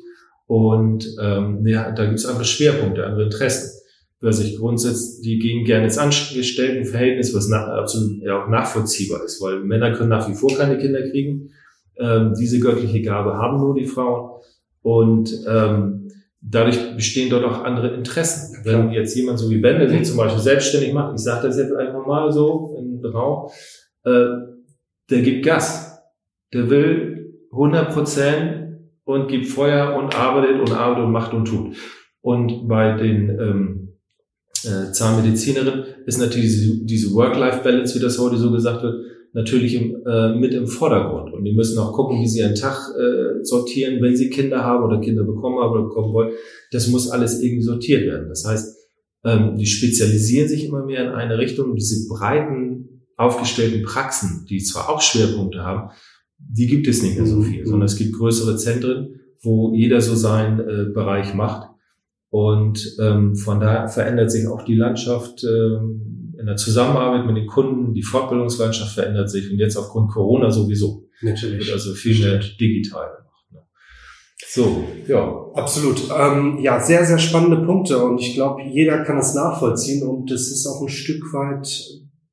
[0.47, 3.83] Und ähm, ja, da gibt es andere Schwerpunkte, andere Interessen
[4.23, 9.41] wer sich grundsätzlich, die gehen gerne ins Angestelltenverhältnis, was nach, absolut ja auch nachvollziehbar ist,
[9.41, 11.49] weil Männer können nach wie vor keine Kinder kriegen.
[11.97, 14.39] Ähm, diese göttliche Gabe haben nur die Frauen.
[14.83, 18.63] Und ähm, dadurch bestehen dort auch andere Interessen.
[18.63, 21.57] Wenn jetzt jemand so wie Ben, der sich zum Beispiel selbstständig macht, ich sage das
[21.57, 23.49] jetzt einfach mal so den Raum,
[24.03, 24.25] äh,
[25.09, 26.01] der gibt Gas.
[26.53, 31.75] Der will 100 Prozent und gibt Feuer und arbeitet und arbeitet und macht und tut.
[32.21, 33.83] Und bei den ähm,
[34.63, 38.95] äh, Zahnmedizinerin, ist natürlich diese, diese Work-Life-Balance, wie das heute so gesagt wird,
[39.33, 41.33] natürlich im, äh, mit im Vordergrund.
[41.33, 44.83] Und die müssen auch gucken, wie sie einen Tag äh, sortieren, wenn sie Kinder haben
[44.83, 46.33] oder Kinder bekommen haben oder bekommen wollen.
[46.71, 48.29] Das muss alles irgendwie sortiert werden.
[48.29, 48.77] Das heißt,
[49.25, 51.75] ähm, die spezialisieren sich immer mehr in eine Richtung.
[51.75, 55.89] Diese breiten, aufgestellten Praxen, die zwar auch Schwerpunkte haben,
[56.37, 60.15] die gibt es nicht mehr so viel, sondern es gibt größere Zentren, wo jeder so
[60.15, 61.69] seinen äh, Bereich macht.
[62.29, 67.47] Und ähm, von daher verändert sich auch die Landschaft ähm, in der Zusammenarbeit mit den
[67.47, 71.07] Kunden, die Fortbildungslandschaft verändert sich und jetzt aufgrund Corona sowieso.
[71.21, 71.59] Natürlich.
[71.59, 73.45] Wird also viel mehr digital gemacht.
[73.53, 73.59] Ne?
[74.45, 75.45] So, ja.
[75.53, 76.01] Absolut.
[76.13, 80.51] Ähm, ja, sehr, sehr spannende Punkte und ich glaube, jeder kann es nachvollziehen und es
[80.51, 81.81] ist auch ein Stück weit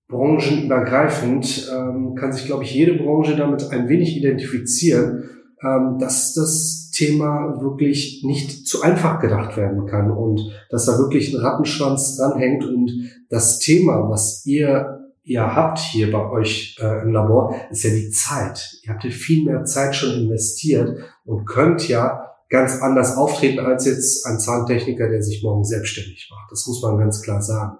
[0.09, 5.23] branchenübergreifend, ähm, kann sich, glaube ich, jede Branche damit ein wenig identifizieren,
[5.63, 11.33] ähm, dass das Thema wirklich nicht zu einfach gedacht werden kann und dass da wirklich
[11.33, 12.91] ein Rattenschwanz dranhängt und
[13.29, 18.11] das Thema, was ihr ihr habt hier bei euch äh, im Labor, ist ja die
[18.11, 18.81] Zeit.
[18.83, 23.87] Ihr habt ja viel mehr Zeit schon investiert und könnt ja ganz anders auftreten als
[23.87, 26.51] jetzt ein Zahntechniker, der sich morgen selbstständig macht.
[26.51, 27.79] Das muss man ganz klar sagen.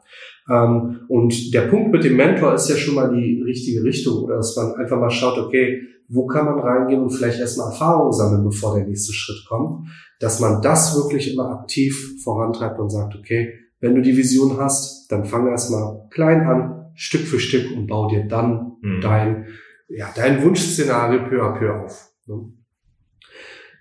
[0.49, 4.37] Ähm, und der Punkt mit dem Mentor ist ja schon mal die richtige Richtung, oder
[4.37, 8.45] dass man einfach mal schaut, okay, wo kann man reingehen und vielleicht erstmal Erfahrung sammeln,
[8.45, 13.55] bevor der nächste Schritt kommt, dass man das wirklich immer aktiv vorantreibt und sagt, okay,
[13.81, 18.09] wenn du die Vision hast, dann fang erstmal klein an, Stück für Stück und bau
[18.09, 19.01] dir dann mhm.
[19.01, 19.47] dein,
[19.89, 22.13] ja, dein Wunschszenario peu à peu auf.
[22.27, 22.53] Ne?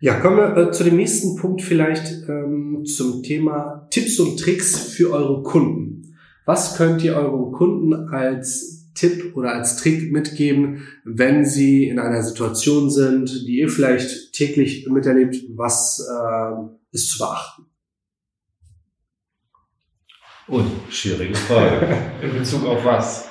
[0.02, 4.80] Ja, kommen wir äh, zu dem nächsten Punkt vielleicht ähm, zum Thema Tipps und Tricks
[4.80, 6.16] für eure Kunden.
[6.46, 12.24] Was könnt ihr euren Kunden als Tipp oder als Trick mitgeben, wenn Sie in einer
[12.24, 16.54] Situation sind, die ihr vielleicht täglich miterlebt, was äh,
[16.92, 17.66] ist zu beachten?
[20.48, 21.86] Und schwierige Frage.
[22.22, 23.30] In Bezug auf was?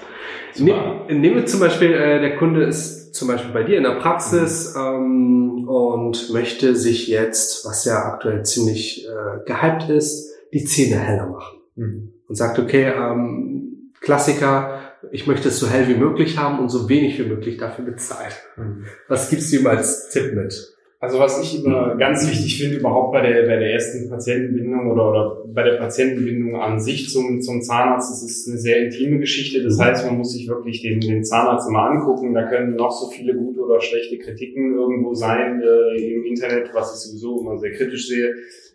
[0.56, 3.96] Ne, nehmen wir zum Beispiel, äh, der Kunde ist zum Beispiel bei dir in der
[3.96, 10.98] Praxis ähm, und möchte sich jetzt, was ja aktuell ziemlich äh, gehypt ist, die Zähne
[10.98, 11.58] heller machen.
[11.76, 12.12] Mhm.
[12.26, 16.88] Und sagt, okay, ähm, Klassiker, ich möchte es so hell wie möglich haben und so
[16.88, 18.32] wenig wie möglich dafür bezahlen.
[18.56, 18.84] Mhm.
[19.08, 20.74] Was gibst du ihm als Tipp mit?
[21.00, 25.10] Also was ich immer ganz wichtig finde, überhaupt bei der, bei der ersten Patientenbindung oder,
[25.10, 29.62] oder bei der Patientenbindung an sich zum, zum Zahnarzt, das ist eine sehr intime Geschichte.
[29.62, 29.82] Das mhm.
[29.82, 32.34] heißt, man muss sich wirklich den, den Zahnarzt immer angucken.
[32.34, 36.92] Da können noch so viele gute oder schlechte Kritiken irgendwo sein äh, im Internet, was
[36.94, 38.34] ich sowieso immer sehr kritisch sehe.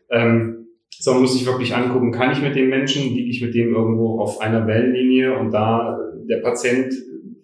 [0.09, 0.63] Ähm,
[0.99, 4.19] sondern muss sich wirklich angucken, kann ich mit dem Menschen, liege ich mit dem irgendwo
[4.19, 6.93] auf einer Wellenlinie und da der Patient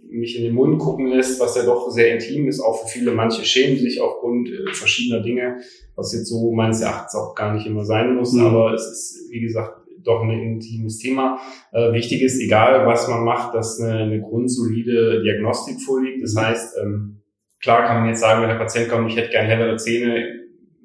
[0.10, 3.12] mich in den Mund gucken lässt, was ja doch sehr intim ist, auch für viele.
[3.12, 5.58] Manche schämen sich aufgrund äh, verschiedener Dinge,
[5.96, 8.34] was jetzt so meines Erachtens auch gar nicht immer sein muss.
[8.34, 8.46] Mhm.
[8.46, 11.40] Aber es ist, wie gesagt, doch ein intimes Thema.
[11.72, 16.24] Äh, wichtig ist, egal was man macht, dass eine, eine grundsolide Diagnostik vorliegt.
[16.24, 16.40] Das mhm.
[16.40, 17.22] heißt, ähm,
[17.62, 20.40] klar kann man jetzt sagen, wenn der Patient kommt, ich hätte gerne hellere Zähne,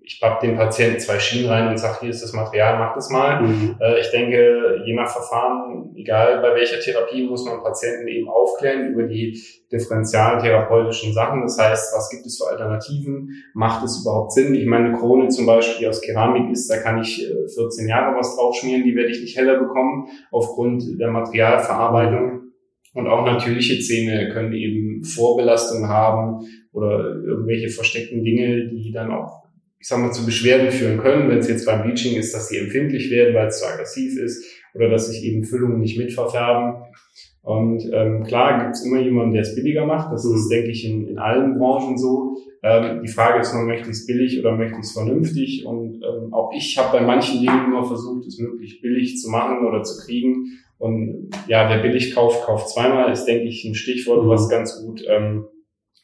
[0.06, 3.08] ich papp dem Patienten zwei Schienen rein und sage, hier ist das Material, mach das
[3.08, 3.40] mal.
[3.40, 3.76] Mhm.
[3.80, 8.92] Äh, ich denke, je nach Verfahren, egal bei welcher Therapie, muss man Patienten eben aufklären
[8.92, 9.40] über die
[9.72, 11.40] differenzialen therapeutischen Sachen.
[11.42, 13.30] Das heißt, was gibt es für Alternativen?
[13.54, 14.54] Macht es überhaupt Sinn?
[14.54, 17.88] Ich meine, eine Krone zum Beispiel, die aus Keramik ist, da kann ich 14 äh,
[17.88, 22.42] Jahre was draufschmieren, die werde ich nicht heller bekommen aufgrund der Materialverarbeitung.
[22.92, 29.43] Und auch natürliche Zähne können eben Vorbelastungen haben oder irgendwelche versteckten Dinge, die dann auch
[29.84, 32.56] ich sag mal, zu Beschwerden führen können, wenn es jetzt beim Bleaching ist, dass sie
[32.56, 34.42] empfindlich werden, weil es zu aggressiv ist
[34.72, 36.84] oder dass sich eben Füllungen nicht mitverfärben.
[37.42, 40.10] Und ähm, klar gibt es immer jemanden, der es billiger macht.
[40.10, 42.34] Das ist, denke ich, in, in allen Branchen so.
[42.62, 45.66] Ähm, die Frage ist nur, möchte ich es billig oder möchte ich es vernünftig?
[45.66, 49.66] Und ähm, auch ich habe bei manchen Dingen immer versucht, es möglichst billig zu machen
[49.66, 50.46] oder zu kriegen.
[50.78, 55.04] Und ja, wer billig kauft, kauft zweimal, ist, denke ich, ein Stichwort, was ganz gut
[55.06, 55.44] ähm,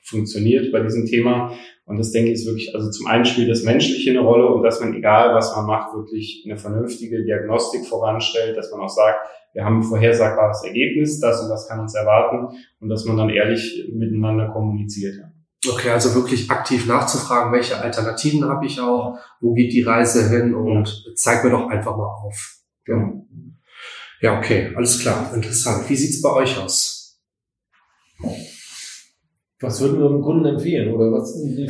[0.03, 1.55] funktioniert bei diesem Thema.
[1.91, 4.63] Und das denke ich ist wirklich, also zum einen spielt das Menschliche eine Rolle und
[4.63, 9.19] dass man, egal was man macht, wirklich eine vernünftige Diagnostik voranstellt, dass man auch sagt,
[9.55, 13.29] wir haben ein vorhersagbares Ergebnis, das und das kann uns erwarten und dass man dann
[13.29, 15.17] ehrlich miteinander kommuniziert.
[15.69, 20.55] Okay, also wirklich aktiv nachzufragen, welche Alternativen habe ich auch, wo geht die Reise hin
[20.55, 21.13] und ja.
[21.17, 22.61] zeig mir doch einfach mal auf.
[22.87, 23.13] Ja.
[24.21, 25.91] ja, okay, alles klar, interessant.
[25.91, 27.21] Wie sieht's bei euch aus?
[29.61, 30.95] Was würden wir dem Kunden empfehlen?
[30.95, 31.69] Oder was, äh,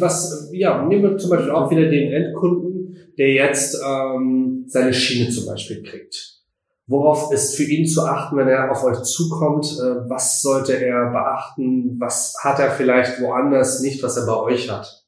[0.00, 5.30] was ja, nehmen wir zum Beispiel auch wieder den Endkunden, der jetzt ähm, seine Schiene
[5.30, 6.40] zum Beispiel kriegt.
[6.88, 9.64] Worauf ist für ihn zu achten, wenn er auf euch zukommt?
[9.78, 11.96] Äh, was sollte er beachten?
[12.00, 15.04] Was hat er vielleicht woanders nicht, was er bei euch hat?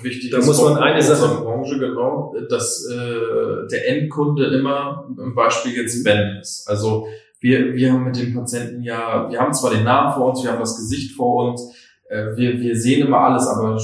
[0.00, 5.72] Wichtig da muss man eine Sache Branche genau, dass äh, der Endkunde immer im Beispiel
[5.72, 6.66] jetzt Ben ist.
[6.66, 7.06] Also
[7.40, 10.50] wir, wir haben mit dem Patienten ja, wir haben zwar den Namen vor uns, wir
[10.50, 11.62] haben das Gesicht vor uns,
[12.08, 13.78] äh, wir, wir sehen immer alles, aber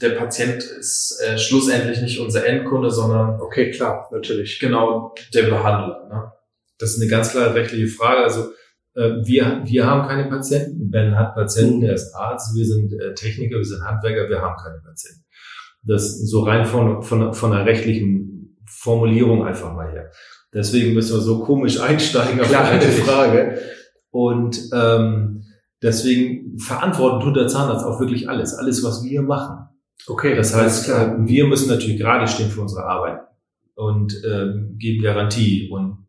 [0.00, 6.08] der Patient ist äh, schlussendlich nicht unser Endkunde, sondern okay, klar, natürlich genau der Behandler.
[6.08, 6.32] Ne?
[6.78, 8.22] Das ist eine ganz klare rechtliche Frage.
[8.22, 8.50] Also
[8.94, 10.90] äh, wir, wir haben keine Patienten.
[10.90, 14.56] Ben hat Patienten, er ist Arzt, wir sind äh, Techniker, wir sind Handwerker, wir haben
[14.62, 15.24] keine Patienten.
[15.82, 20.10] Das so rein von, von, von einer rechtlichen Formulierung einfach mal her.
[20.52, 23.58] Deswegen müssen wir so komisch einsteigen auf Klar, eine Frage.
[24.10, 25.44] Und ähm,
[25.82, 29.68] deswegen verantworten tut der Zahnarzt auch wirklich alles, alles, was wir machen.
[30.06, 30.34] Okay.
[30.34, 33.20] Das heißt, äh, wir müssen natürlich gerade stehen für unsere Arbeit
[33.74, 36.06] und ähm, geben Garantie und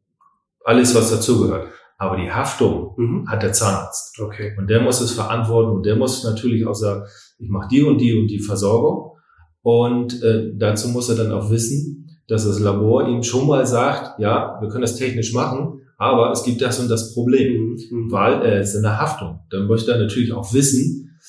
[0.63, 1.67] alles, was dazugehört.
[1.97, 3.29] Aber die Haftung mhm.
[3.29, 4.19] hat der Zahnarzt.
[4.19, 4.55] Okay.
[4.57, 7.03] Und der muss es verantworten und der muss natürlich auch sagen,
[7.37, 9.17] ich mache die und die und die Versorgung.
[9.61, 14.19] Und äh, dazu muss er dann auch wissen, dass das Labor ihm schon mal sagt,
[14.19, 18.11] ja, wir können das technisch machen, aber es gibt das und das Problem, mhm.
[18.11, 19.39] weil er ist in der Haftung.
[19.49, 21.19] Dann möchte er natürlich auch wissen,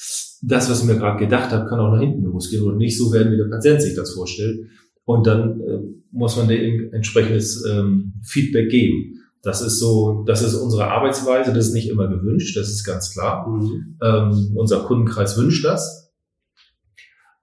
[0.43, 3.13] das, was ich mir gerade gedacht habe, kann auch nach hinten losgehen oder nicht so
[3.13, 4.67] werden, wie der Patient sich das vorstellt.
[5.05, 5.81] Und dann äh,
[6.13, 9.17] muss man dem entsprechendes ähm, Feedback geben.
[9.43, 11.53] Das ist so, das ist unsere Arbeitsweise.
[11.53, 13.49] Das ist nicht immer gewünscht, das ist ganz klar.
[13.49, 13.99] Mhm.
[14.03, 16.13] Ähm, unser Kundenkreis wünscht das.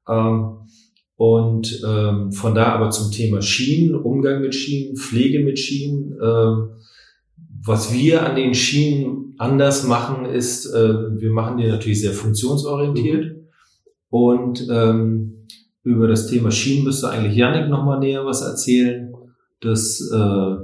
[0.08, 0.67] Ähm,
[1.18, 6.14] und ähm, von da aber zum Thema Schienen, Umgang mit Schienen, Pflege mit Schienen.
[6.14, 6.78] Äh,
[7.66, 13.26] was wir an den Schienen anders machen, ist, äh, wir machen die natürlich sehr funktionsorientiert.
[13.26, 13.48] Mhm.
[14.10, 15.48] Und ähm,
[15.84, 19.12] über das Thema Schienen müsste eigentlich Janik nochmal näher was erzählen.
[19.60, 20.56] Das, äh,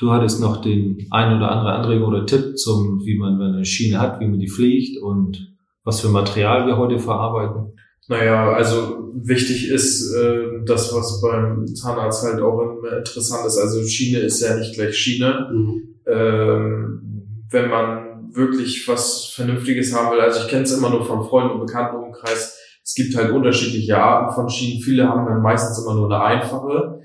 [0.00, 3.64] Du hattest noch den ein oder andere Anregung oder Tipp zum, wie man, wenn eine
[3.64, 7.72] Schiene hat, wie man die pflegt und was für Material wir heute verarbeiten.
[8.08, 13.58] Naja, also wichtig ist äh, das, was beim Zahnarzt halt auch immer interessant ist.
[13.58, 15.48] Also Schiene ist ja nicht gleich Schiene.
[15.52, 15.94] Mhm.
[16.06, 17.02] Ähm,
[17.50, 21.60] wenn man wirklich was Vernünftiges haben will, also ich kenne es immer nur von Freunden
[21.60, 24.82] und Bekanntenkreis, es gibt halt unterschiedliche Arten von Schienen.
[24.82, 27.00] Viele haben dann meistens immer nur eine einfache,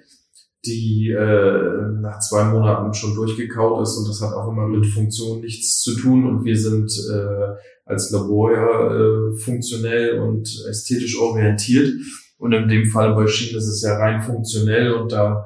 [0.66, 5.42] die äh, nach zwei Monaten schon durchgekaut ist und das hat auch immer mit Funktion
[5.42, 11.90] nichts zu tun und wir sind äh, als Labor ja äh, funktionell und ästhetisch orientiert.
[12.38, 15.46] Und in dem Fall bei Schienen ist es ja rein funktionell und da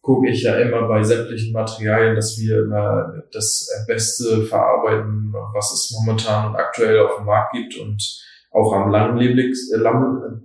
[0.00, 5.94] gucke ich ja immer bei sämtlichen Materialien, dass wir immer das Beste verarbeiten, was es
[5.98, 8.02] momentan und aktuell auf dem Markt gibt und
[8.50, 10.42] auch am langlebigsten, äh, lang,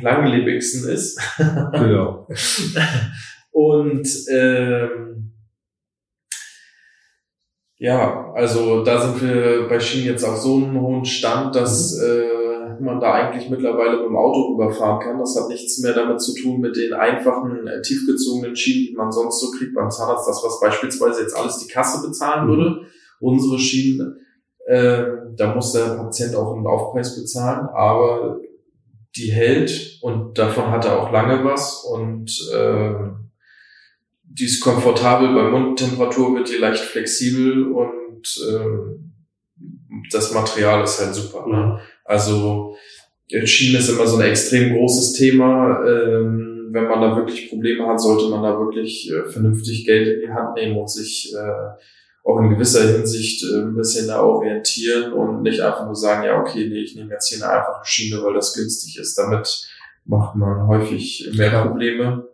[0.00, 1.20] langlebigsten ist.
[1.38, 2.28] Genau.
[3.52, 5.32] und ähm,
[7.76, 12.78] ja, also da sind wir bei Schienen jetzt auf so einem hohen Stand, dass mhm.
[12.78, 15.18] äh, man da eigentlich mittlerweile mit dem Auto überfahren kann.
[15.18, 19.10] Das hat nichts mehr damit zu tun mit den einfachen, äh, tiefgezogenen Schienen, die man
[19.10, 20.28] sonst so kriegt beim Zahnarzt.
[20.28, 22.50] Das, was beispielsweise jetzt alles die Kasse bezahlen mhm.
[22.50, 22.80] würde.
[23.20, 24.16] Unsere Schienen,
[24.66, 25.02] äh,
[25.36, 28.38] da muss der Patient auch einen Aufpreis bezahlen, aber
[29.16, 32.94] die hält und davon hat er auch lange was und äh,
[34.34, 39.12] die ist komfortabel, bei Mundtemperatur wird die leicht flexibel und ähm,
[40.10, 41.46] das Material ist halt super.
[41.46, 41.80] Ne?
[42.04, 42.76] Also
[43.44, 45.84] Schienen ist immer so ein extrem großes Thema.
[45.86, 50.20] Ähm, wenn man da wirklich Probleme hat, sollte man da wirklich äh, vernünftig Geld in
[50.20, 51.70] die Hand nehmen und sich äh,
[52.24, 56.40] auch in gewisser Hinsicht äh, ein bisschen da orientieren und nicht einfach nur sagen, ja,
[56.40, 59.18] okay, nee, ich nehme jetzt hier eine einfache Schiene, weil das günstig ist.
[59.18, 59.68] Damit
[60.06, 62.28] macht man häufig mehr Probleme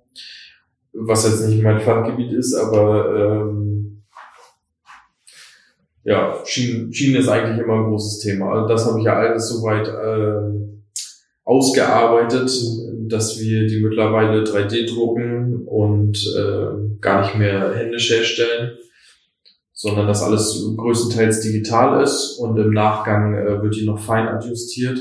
[1.00, 4.04] was jetzt nicht mein Fachgebiet ist, aber ähm,
[6.04, 8.52] ja, Schienen, Schienen ist eigentlich immer ein großes Thema.
[8.52, 10.58] Also das habe ich ja alles soweit äh,
[11.44, 12.50] ausgearbeitet,
[13.08, 18.78] dass wir die mittlerweile 3D drucken und äh, gar nicht mehr händisch herstellen,
[19.72, 24.98] sondern dass alles größtenteils digital ist und im Nachgang äh, wird die noch fein adjustiert.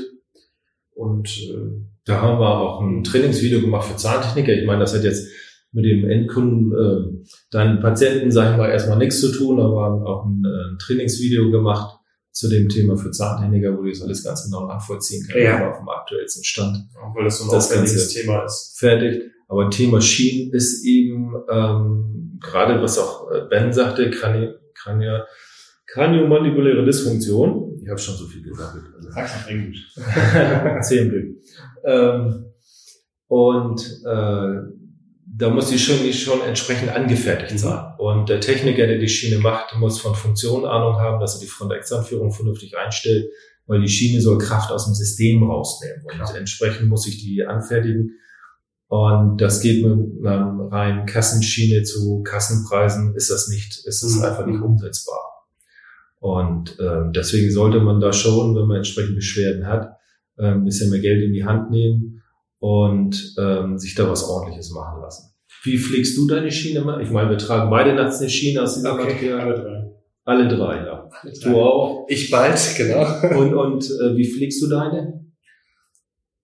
[0.94, 4.52] Und äh, da haben wir auch ein Trainingsvideo gemacht für Zahntechniker.
[4.52, 5.28] Ich meine, das hat jetzt
[5.72, 10.42] mit dem Endkunden, äh, deinen Patienten, sagen wir erstmal nichts zu tun, aber auch ein,
[10.44, 11.98] äh, ein Trainingsvideo gemacht
[12.32, 15.70] zu dem Thema für Zahntechniker, wo du das alles ganz genau nachvollziehen kannst, ja.
[15.70, 16.76] auf dem aktuellsten Stand.
[17.02, 18.76] Auch weil das so ein das ganze Thema ist.
[18.78, 19.22] Fertig.
[19.48, 25.26] Aber Thema Schienen ist eben ähm, gerade, was auch äh, Ben sagte, Krani Krania,
[25.86, 27.80] kraniomandibuläre Dysfunktion.
[27.82, 28.76] Ich habe schon so viel gesagt.
[29.10, 29.94] Sag's auf Englisch.
[30.82, 31.40] Zehn
[31.84, 32.44] ähm,
[33.26, 34.77] Und äh,
[35.38, 37.58] da muss die Schiene schon entsprechend angefertigt mhm.
[37.58, 37.94] sein.
[37.98, 41.46] Und der Techniker, der die Schiene macht, muss von Funktion Ahnung haben, dass er die
[41.46, 43.30] Frontexanführung vernünftig einstellt,
[43.66, 46.02] weil die Schiene soll Kraft aus dem System rausnehmen.
[46.02, 46.36] Und Klar.
[46.36, 48.18] entsprechend muss ich die anfertigen.
[48.88, 54.24] Und das geht mit einer reinen Kassenschiene zu Kassenpreisen, ist das nicht, ist das mhm.
[54.24, 55.20] einfach nicht umsetzbar.
[56.18, 59.98] Und ähm, deswegen sollte man da schon, wenn man entsprechend Beschwerden hat,
[60.36, 62.22] ein ähm, bisschen mehr Geld in die Hand nehmen
[62.58, 65.34] und ähm, sich da was ordentliches machen lassen.
[65.64, 67.00] Wie pflegst du deine Schiene?
[67.02, 69.40] Ich meine, wir tragen beide nachts eine Schiene aus diesem okay, Material.
[69.40, 69.90] Alle drei.
[70.24, 71.10] Alle drei, ja.
[71.22, 71.50] Alle drei.
[71.50, 72.06] Du auch?
[72.08, 73.06] Ich bald, genau.
[73.38, 75.24] Und, und äh, wie pflegst du deine?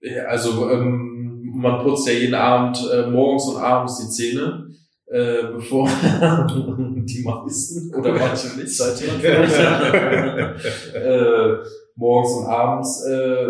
[0.01, 4.69] Ja, also ähm, man putzt ja jeden Abend äh, morgens und abends die Zähne,
[5.07, 5.89] äh, bevor
[7.07, 9.01] die meisten oder manche nicht, seit
[10.95, 11.57] äh,
[11.97, 13.47] morgens und abends äh,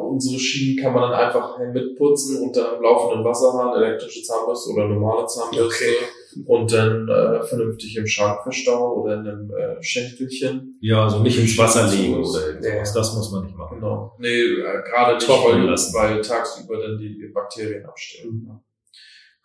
[0.00, 5.26] unsere Schienen kann man dann einfach mitputzen dann im laufenden Wasserhahn, elektrische Zahnbürste oder normale
[5.26, 6.42] Zahnbürste okay.
[6.46, 10.78] und dann äh, vernünftig im Schrank verstauen oder in einem äh, Schächtelchen.
[10.80, 12.92] Ja, also nicht ins Wasser legen oder irgendwas.
[12.92, 13.78] Das muss man nicht machen.
[13.78, 14.12] Genau.
[14.18, 18.42] Nee, äh, gerade nicht, weil, weil tagsüber dann die Bakterien abstellen.
[18.44, 18.60] Mhm.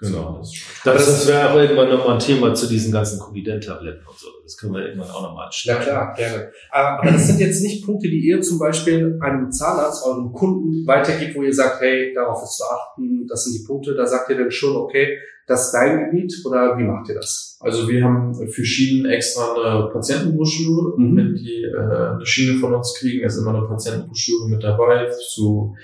[0.01, 0.38] Genau.
[0.39, 0.53] Das,
[0.85, 4.27] das, das wäre auch irgendwann nochmal ein Thema zu diesen ganzen Covid-Tabletten und so.
[4.43, 5.75] Das können wir irgendwann auch nochmal anschauen.
[5.75, 6.51] Ja klar, gerne.
[6.71, 11.35] Aber das sind jetzt nicht Punkte, die ihr zum Beispiel einem Zahnarzt, eurem Kunden weitergibt,
[11.35, 13.93] wo ihr sagt, hey, darauf ist zu achten, das sind die Punkte.
[13.93, 17.57] Da sagt ihr dann schon, okay, das ist dein Gebiet oder wie macht ihr das?
[17.59, 20.93] Also wir haben für Schienen extra eine Patientenbroschüre.
[20.97, 21.17] Mhm.
[21.17, 25.75] Wenn die äh, eine Schiene von uns kriegen, ist immer eine Patientenbroschüre mit dabei zu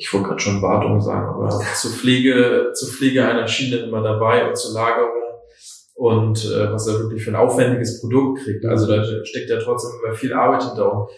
[0.00, 4.48] ich wollte gerade schon Wartung sagen, aber zur Pflege, zur Pflege einer Schiene immer dabei
[4.48, 5.10] und zur Lagerung
[5.92, 8.64] und äh, was er wirklich für ein aufwendiges Produkt kriegt.
[8.64, 10.90] Also da steckt ja trotzdem immer viel Arbeit hinter.
[10.90, 11.10] Und,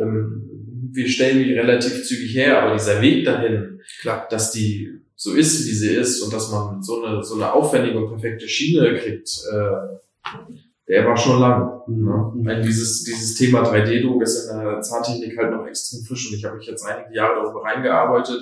[0.00, 5.34] ähm, wir stellen die relativ zügig her, aber dieser Weg dahin, klar, dass die so
[5.34, 8.96] ist, wie sie ist und dass man so eine so eine aufwendige und perfekte Schiene
[8.96, 9.98] kriegt, äh,
[10.88, 11.82] der war schon lang.
[11.86, 12.42] Mhm.
[12.42, 12.60] Ne?
[12.62, 16.56] Dieses, dieses Thema 3D-Druck ist in der Zahntechnik halt noch extrem frisch und ich habe
[16.56, 18.40] mich jetzt einige Jahre darüber reingearbeitet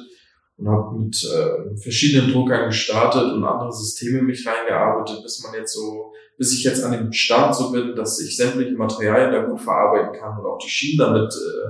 [0.57, 5.75] und habe mit äh, verschiedenen Druckern gestartet und andere Systeme mich reingearbeitet, bis man jetzt
[5.75, 9.61] so, bis ich jetzt an dem Start so bin, dass ich sämtliche Materialien da gut
[9.61, 11.69] verarbeiten kann und auch die Schienen damit äh,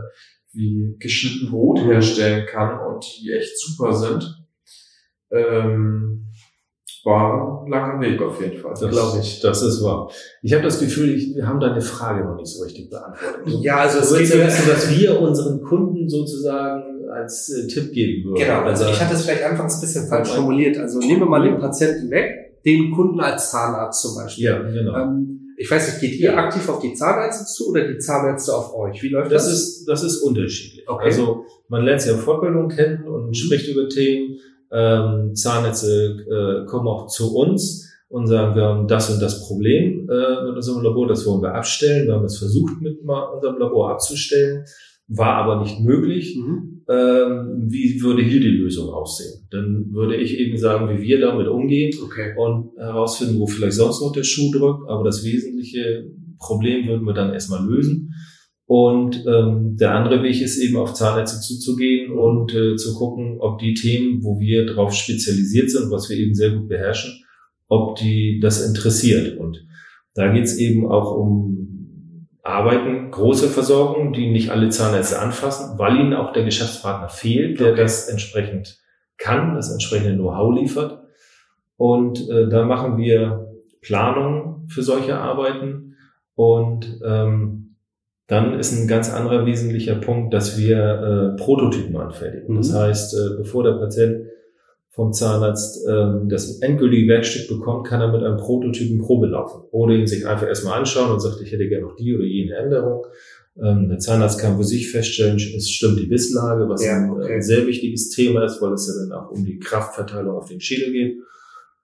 [0.55, 4.39] wie geschnitten Brot herstellen kann und die echt super sind.
[5.31, 6.27] Ähm,
[7.05, 8.75] war ein langer Weg auf jeden Fall.
[8.79, 9.41] Das glaube ich.
[9.41, 10.11] Das ist wahr.
[10.43, 13.61] Ich habe das Gefühl, ich, wir haben deine Frage noch nicht so richtig beantwortet.
[13.61, 18.25] Ja, also es geht ja wissen, was wir unseren Kunden sozusagen als äh, Tipp geben
[18.25, 18.45] würden.
[18.45, 20.79] Genau, also ich hatte es vielleicht anfangs ein bisschen falsch formuliert.
[20.79, 24.45] Also nehmen wir mal den Patienten weg, den Kunden als Zahnarzt zum Beispiel.
[24.45, 24.97] Ja, genau.
[24.97, 28.75] Ähm, ich weiß nicht, geht ihr aktiv auf die Zahnärzte zu oder die Zahnärzte auf
[28.75, 29.03] euch?
[29.03, 29.45] Wie läuft das?
[29.45, 30.89] Das ist, das ist unterschiedlich.
[30.89, 31.05] Okay.
[31.05, 33.35] Also man lernt ja Fortbildung kennen und mhm.
[33.35, 34.39] spricht über Themen
[34.73, 40.09] ähm, Zahnärzte äh, kommen auch zu uns und sagen, wir haben das und das Problem
[40.09, 42.07] äh, mit unserem Labor, das wollen wir abstellen.
[42.07, 44.64] Wir haben es versucht, mit unserem Labor abzustellen,
[45.09, 46.37] war aber nicht möglich.
[46.37, 46.85] Mhm.
[46.89, 49.47] Ähm, wie würde hier die Lösung aussehen?
[49.51, 52.35] Dann würde ich eben sagen, wie wir damit umgehen okay.
[52.37, 54.89] und herausfinden, wo vielleicht sonst noch der Schuh drückt.
[54.89, 58.14] Aber das wesentliche Problem würden wir dann erstmal lösen.
[58.67, 63.59] Und ähm, der andere Weg ist eben auf Zahnärzte zuzugehen und äh, zu gucken, ob
[63.59, 67.25] die Themen, wo wir darauf spezialisiert sind, was wir eben sehr gut beherrschen,
[67.69, 69.37] ob die das interessiert.
[69.37, 69.67] Und
[70.15, 75.97] da geht es eben auch um Arbeiten, große Versorgung, die nicht alle Zahnärzte anfassen, weil
[75.97, 77.83] ihnen auch der Geschäftspartner fehlt, der okay.
[77.83, 78.81] das entsprechend
[79.17, 81.03] kann, das entsprechende Know-how liefert.
[81.77, 85.97] Und äh, da machen wir Planungen für solche Arbeiten
[86.35, 87.62] und ähm,
[88.33, 92.55] dann ist ein ganz anderer wesentlicher Punkt, dass wir äh, Prototypen anfertigen.
[92.55, 92.57] Mhm.
[92.57, 94.24] Das heißt, äh, bevor der Patient
[94.89, 99.64] vom Zahnarzt ähm, das endgültige Werkstück bekommt, kann er mit einem Prototypen Probe laufen.
[99.70, 102.57] Oder ihn sich einfach erstmal anschauen und sagt, ich hätte gerne noch die oder jene
[102.57, 103.05] Änderung.
[103.62, 107.35] Ähm, der Zahnarzt kann für sich feststellen, es stimmt die Bisslage, was ja, okay.
[107.35, 110.62] ein sehr wichtiges Thema ist, weil es ja dann auch um die Kraftverteilung auf den
[110.62, 111.18] Schädel geht.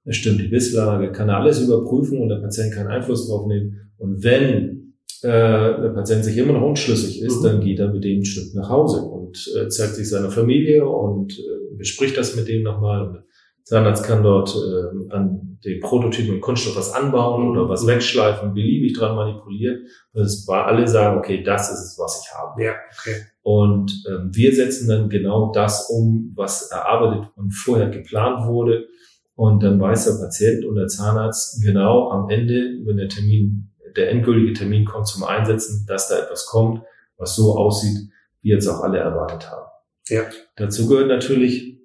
[0.06, 3.90] Es stimmt die Bisslage, kann er alles überprüfen und der Patient kann Einfluss drauf nehmen.
[3.98, 4.77] Und wenn
[5.22, 7.44] äh, der Patient sich immer noch unschlüssig ist, mhm.
[7.44, 10.86] dann geht er mit dem ein Stück nach Hause und äh, zeigt sich seiner Familie
[10.88, 13.24] und äh, bespricht das mit dem nochmal.
[13.64, 17.88] Zahnarzt kann dort äh, an den Prototypen und Kunststoff was anbauen oder was mhm.
[17.88, 19.86] wegschleifen, beliebig dran manipulieren.
[20.12, 22.62] Das war alle sagen, okay, das ist es, was ich habe.
[22.62, 23.16] Ja, okay.
[23.42, 28.86] Und ähm, wir setzen dann genau das um, was erarbeitet und vorher geplant wurde.
[29.34, 34.10] Und dann weiß der Patient und der Zahnarzt genau am Ende, wenn der Termin der
[34.10, 36.82] endgültige Termin kommt zum Einsetzen, dass da etwas kommt,
[37.16, 39.66] was so aussieht, wie jetzt auch alle erwartet haben.
[40.08, 40.22] Ja.
[40.56, 41.78] Dazu gehört natürlich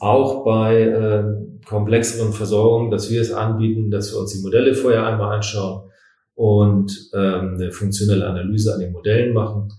[0.00, 1.24] auch bei äh,
[1.64, 5.88] komplexeren Versorgungen, dass wir es anbieten, dass wir uns die Modelle vorher einmal anschauen
[6.34, 9.72] und ähm, eine funktionelle Analyse an den Modellen machen,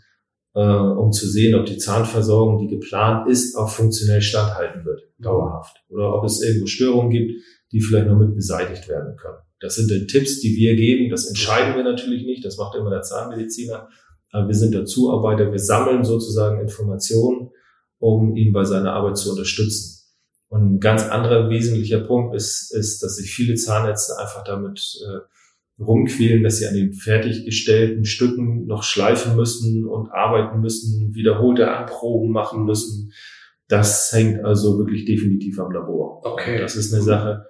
[0.56, 5.84] äh, um zu sehen, ob die Zahnversorgung, die geplant ist, auch funktionell standhalten wird, dauerhaft.
[5.90, 7.34] Oder ob es irgendwo Störungen gibt,
[7.72, 9.38] die vielleicht noch mit beseitigt werden können.
[9.60, 11.10] Das sind die Tipps, die wir geben.
[11.10, 12.46] Das entscheiden wir natürlich nicht.
[12.46, 13.90] Das macht immer der Zahnmediziner.
[14.32, 15.52] Aber wir sind Dazuarbeiter.
[15.52, 17.50] Wir sammeln sozusagen Informationen,
[17.98, 19.98] um ihn bei seiner Arbeit zu unterstützen.
[20.50, 25.84] Und ein ganz anderer wesentlicher Punkt ist, ist, dass sich viele Zahnärzte einfach damit äh,
[25.84, 32.32] rumquälen, dass sie an den fertiggestellten Stücken noch schleifen müssen und arbeiten müssen, wiederholte Anproben
[32.32, 33.12] machen müssen.
[33.68, 36.26] Das hängt also wirklich definitiv am Labor.
[36.26, 36.58] Okay.
[36.60, 37.46] Das ist eine Sache,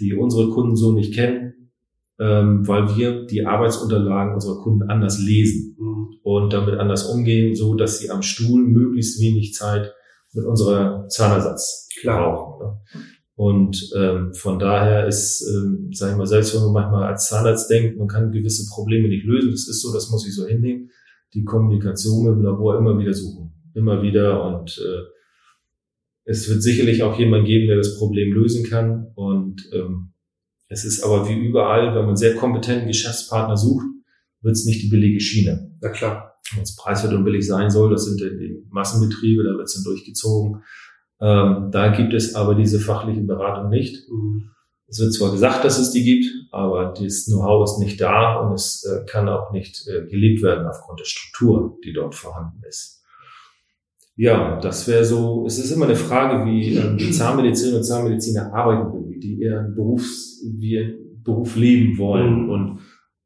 [0.00, 1.70] die unsere Kunden so nicht kennen,
[2.18, 6.18] ähm, weil wir die Arbeitsunterlagen unserer Kunden anders lesen mhm.
[6.22, 9.92] und damit anders umgehen, so dass sie am Stuhl möglichst wenig Zeit
[10.34, 12.66] mit unserer Zahnersatz brauchen.
[12.66, 12.80] Ne?
[13.34, 17.70] Und ähm, von daher ist, ähm, sage ich mal, selbst wenn man manchmal als Zahnarzt
[17.70, 20.90] denkt, man kann gewisse Probleme nicht lösen, das ist so, das muss ich so hinnehmen,
[21.34, 23.52] die Kommunikation dem Labor immer wieder suchen.
[23.74, 25.02] Immer wieder und äh,
[26.24, 29.08] es wird sicherlich auch jemand geben, der das Problem lösen kann.
[29.14, 30.12] Und ähm,
[30.68, 33.84] es ist aber wie überall, wenn man sehr kompetenten Geschäftspartner sucht,
[34.40, 35.72] wird es nicht die billige Schiene.
[35.80, 36.28] Na klar.
[36.54, 39.84] Wenn es preiswert und billig sein soll, das sind die Massenbetriebe, da wird es dann
[39.84, 40.62] durchgezogen.
[41.20, 44.08] Ähm, da gibt es aber diese fachliche Beratung nicht.
[44.10, 44.50] Mhm.
[44.88, 48.52] Es wird zwar gesagt, dass es die gibt, aber das Know-how ist nicht da und
[48.52, 53.01] es äh, kann auch nicht äh, gelebt werden aufgrund der Struktur, die dort vorhanden ist.
[54.16, 58.52] Ja, das wäre so, es ist immer eine Frage, wie ähm, die Zahnmediziner und Zahnmediziner
[58.52, 62.44] arbeiten wie die ihren Berufs, wie ihren Beruf leben wollen.
[62.44, 62.50] Mhm.
[62.50, 62.78] Und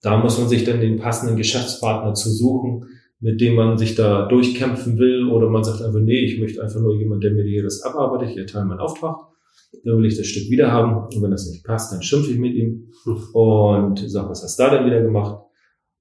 [0.02, 2.84] da muss man sich dann den passenden Geschäftspartner zu suchen,
[3.18, 6.80] mit dem man sich da durchkämpfen will, oder man sagt einfach, nee, ich möchte einfach
[6.80, 9.16] nur jemand, der mir hier das abarbeitet, ich erteile meinen Auftrag.
[9.84, 10.96] dann will ich das Stück wieder haben.
[10.96, 12.92] Und wenn das nicht passt, dann schimpfe ich mit ihm
[13.32, 15.42] und sage, was hast du da denn wieder gemacht?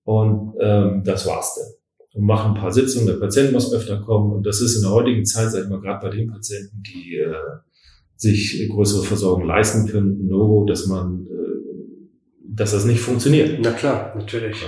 [0.03, 1.84] Und ähm, das war's dann.
[2.15, 4.31] Und mache ein paar Sitzungen, der Patient muss öfter kommen.
[4.31, 7.17] Und das ist in der heutigen Zeit, sag ich mal, gerade bei den Patienten, die
[7.17, 7.33] äh,
[8.15, 13.59] sich größere Versorgung leisten können, No, dass man, äh, dass das nicht funktioniert.
[13.61, 14.65] Na klar, natürlich.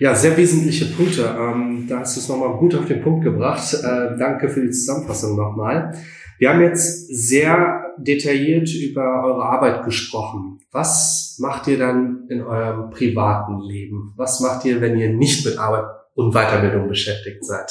[0.00, 1.22] Ja, sehr wesentliche Punkte.
[1.22, 3.72] Ähm, da hast du es nochmal gut auf den Punkt gebracht.
[3.74, 5.94] Äh, danke für die Zusammenfassung nochmal.
[6.38, 10.58] Wir haben jetzt sehr detailliert über eure Arbeit gesprochen.
[10.72, 14.12] Was macht ihr dann in eurem privaten Leben?
[14.16, 17.70] Was macht ihr, wenn ihr nicht mit Arbeit und Weiterbildung beschäftigt seid?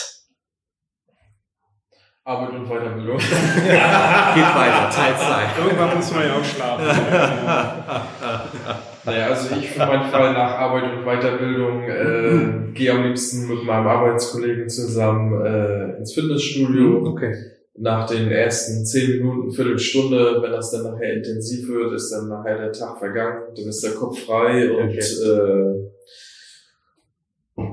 [2.23, 3.17] Arbeit und Weiterbildung.
[3.17, 5.63] Geht weiter, Teil 2.
[5.63, 6.85] Irgendwann muss man ja auch schlafen.
[9.05, 13.63] naja, also ich für meinen Fall nach Arbeit und Weiterbildung äh, gehe am liebsten mit
[13.63, 17.07] meinem Arbeitskollegen zusammen äh, ins Fitnessstudio.
[17.07, 17.33] Okay
[17.81, 22.57] nach den ersten zehn Minuten, Viertelstunde, wenn das dann nachher intensiv wird, ist dann nachher
[22.57, 25.73] der Tag vergangen, dann ist der Kopf frei und äh,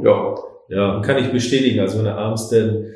[0.02, 0.34] ja.
[0.68, 1.80] Ja, kann ich bestätigen.
[1.80, 2.86] Also wenn er abends dann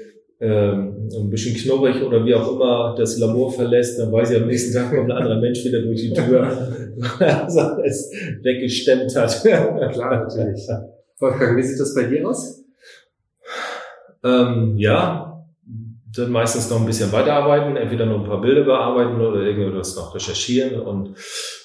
[0.40, 4.48] ähm, ein bisschen knurrig oder wie auch immer das Lamour verlässt, dann weiß ich am
[4.48, 6.42] nächsten Tag kommt ein anderer Mensch wieder durch die Tür,
[7.18, 8.10] also es
[8.42, 9.40] weggestemmt hat.
[9.42, 10.68] Klar, natürlich.
[11.18, 12.64] Wolfgang, wie sieht das bei dir aus?
[14.24, 15.31] Ähm, ja,
[16.14, 20.14] dann meistens noch ein bisschen weiterarbeiten, entweder noch ein paar Bilder bearbeiten oder irgendwas noch
[20.14, 21.16] recherchieren und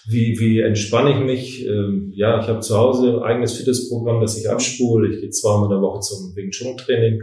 [0.08, 1.68] wie, wie entspanne ich mich?
[1.68, 5.10] Ähm, ja, ich habe zu Hause ein eigenes Fitnessprogramm, das ich abspule.
[5.10, 7.22] Ich gehe zweimal in der Woche zum Wing Chun Training,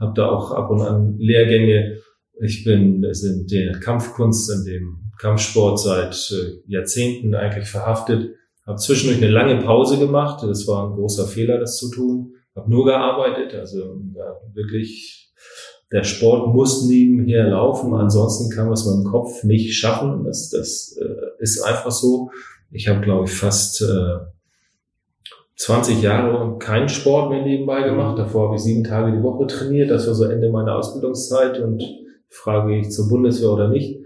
[0.00, 1.98] habe da auch ab und an Lehrgänge.
[2.40, 8.34] Ich bin in der Kampfkunst, in dem Kampfsport seit äh, Jahrzehnten eigentlich verhaftet.
[8.66, 10.42] Habe zwischendurch eine lange Pause gemacht.
[10.42, 12.34] Das war ein großer Fehler, das zu tun.
[12.56, 15.21] Habe nur gearbeitet, also ja, wirklich
[15.92, 20.24] der Sport muss nebenher laufen, ansonsten kann man es mit dem Kopf nicht schaffen.
[20.24, 22.30] Das, das äh, ist einfach so.
[22.70, 24.24] Ich habe, glaube ich, fast äh,
[25.56, 28.18] 20 Jahre keinen Sport mehr nebenbei gemacht.
[28.18, 29.90] Davor habe ich sieben Tage die Woche trainiert.
[29.90, 31.82] Das war so Ende meiner Ausbildungszeit und
[32.30, 34.00] frage ich zur Bundeswehr oder nicht.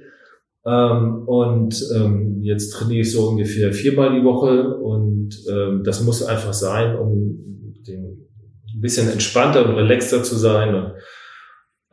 [0.67, 6.25] Ähm, und ähm, jetzt trainiere ich so ungefähr viermal die Woche und ähm, das muss
[6.25, 8.27] einfach sein, um den,
[8.75, 10.93] ein bisschen entspannter und relaxter zu sein und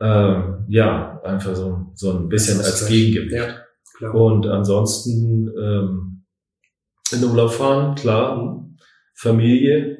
[0.04, 3.32] ähm, ja, einfach so, so ein bisschen als Gegengewicht.
[3.32, 3.54] Ja,
[3.96, 4.14] klar.
[4.14, 6.24] Und ansonsten ähm,
[7.12, 8.60] in den Urlaub fahren, klar.
[9.14, 9.98] Familie,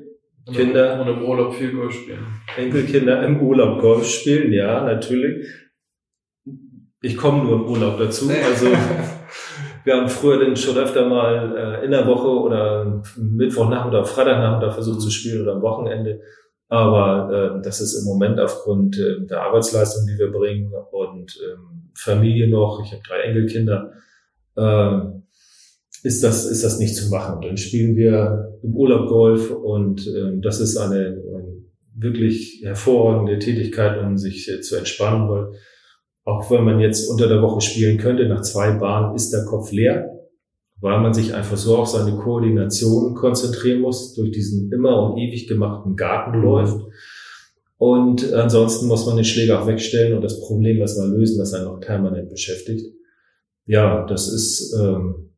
[0.53, 1.01] Kinder.
[1.01, 2.27] Und im Urlaub viel Golf spielen.
[2.57, 5.47] Enkelkinder im Urlaub Golf spielen, ja, natürlich.
[7.01, 8.29] Ich komme nur im Urlaub dazu.
[8.29, 8.67] Also
[9.85, 15.01] wir haben früher dann schon öfter mal äh, in der Woche oder Mittwochnachmittag, Freitagnachmittag versucht
[15.01, 16.21] zu spielen oder am Wochenende.
[16.69, 21.91] Aber äh, das ist im Moment aufgrund äh, der Arbeitsleistung, die wir bringen und ähm,
[21.95, 23.93] Familie noch, ich habe drei Enkelkinder,
[24.57, 25.01] äh,
[26.03, 27.41] ist das, ist das nicht zu machen.
[27.43, 31.65] Dann spielen wir im Urlaub Golf und äh, das ist eine, eine
[31.97, 35.53] wirklich hervorragende Tätigkeit, um sich äh, zu entspannen, weil
[36.25, 39.71] auch wenn man jetzt unter der Woche spielen könnte, nach zwei Bahnen ist der Kopf
[39.71, 40.14] leer
[40.81, 45.47] weil man sich einfach so auf seine Koordination konzentrieren muss, durch diesen immer und ewig
[45.47, 46.79] gemachten Garten läuft.
[47.79, 51.67] Und ansonsten muss man den Schläger auch wegstellen und das Problem erstmal lösen, das einen
[51.67, 52.87] noch permanent beschäftigt.
[53.67, 55.31] Ja, das ist, ähm,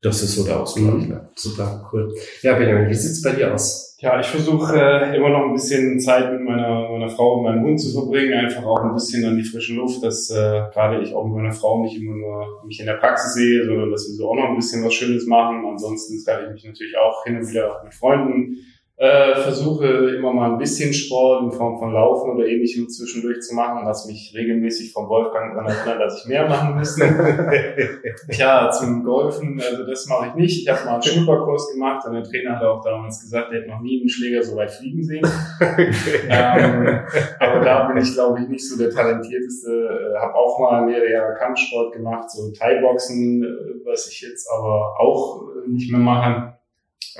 [0.00, 1.08] das ist so der Ausgleich.
[1.08, 1.20] Mhm.
[1.34, 2.14] Super, cool.
[2.42, 3.87] Ja, Benjamin, wie sieht's bei dir aus?
[4.00, 7.64] Ja, ich versuche äh, immer noch ein bisschen Zeit mit meiner, meiner Frau und meinem
[7.64, 11.12] Hund zu verbringen, einfach auch ein bisschen an die frische Luft, dass äh, gerade ich
[11.12, 14.14] auch mit meiner Frau nicht immer nur mich in der Praxis sehe, sondern dass wir
[14.14, 15.66] so auch noch ein bisschen was Schönes machen.
[15.66, 18.58] Ansonsten treffe ich mich natürlich auch hin und wieder mit Freunden
[18.98, 19.86] äh, versuche
[20.16, 24.06] immer mal ein bisschen Sport in Form von Laufen oder ähnlichem zwischendurch zu machen, was
[24.06, 27.04] mich regelmäßig vom Wolfgang daran erinnert, dass ich mehr machen müsste.
[28.30, 30.62] ja, zum Golfen, also das mache ich nicht.
[30.62, 33.70] Ich habe mal einen Schnupperkurs gemacht und der Trainer hat auch damals gesagt, er hätte
[33.70, 35.24] noch nie einen Schläger so weit fliegen sehen.
[36.28, 37.00] ähm,
[37.38, 39.70] aber da bin ich, glaube ich, nicht so der talentierteste.
[39.70, 44.96] Äh, habe auch mal mehrere Jahre Kampfsport gemacht, so Thai-Boxen, äh, was ich jetzt aber
[44.98, 46.57] auch nicht mehr mache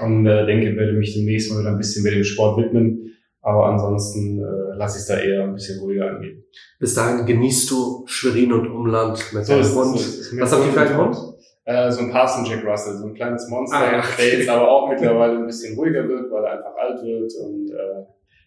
[0.01, 3.05] und äh, denke, werde mich demnächst mal wieder ein bisschen mit dem Sport widmen.
[3.41, 6.45] Aber ansonsten äh, lasse ich es da eher ein bisschen ruhiger angehen.
[6.79, 9.95] Bis dahin genießt du Schwerin und Umland mit so deinem Hund.
[10.41, 11.17] Was habt ihr für einen Hund?
[11.65, 14.31] Äh, so ein Parson Jack Russell, so ein kleines Monster, ah, okay.
[14.31, 17.71] der jetzt aber auch mittlerweile ein bisschen ruhiger wird, weil er einfach alt wird und
[17.71, 18.07] äh,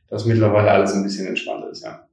[0.09, 2.07] das mittlerweile alles ein bisschen entspannter ist, ja.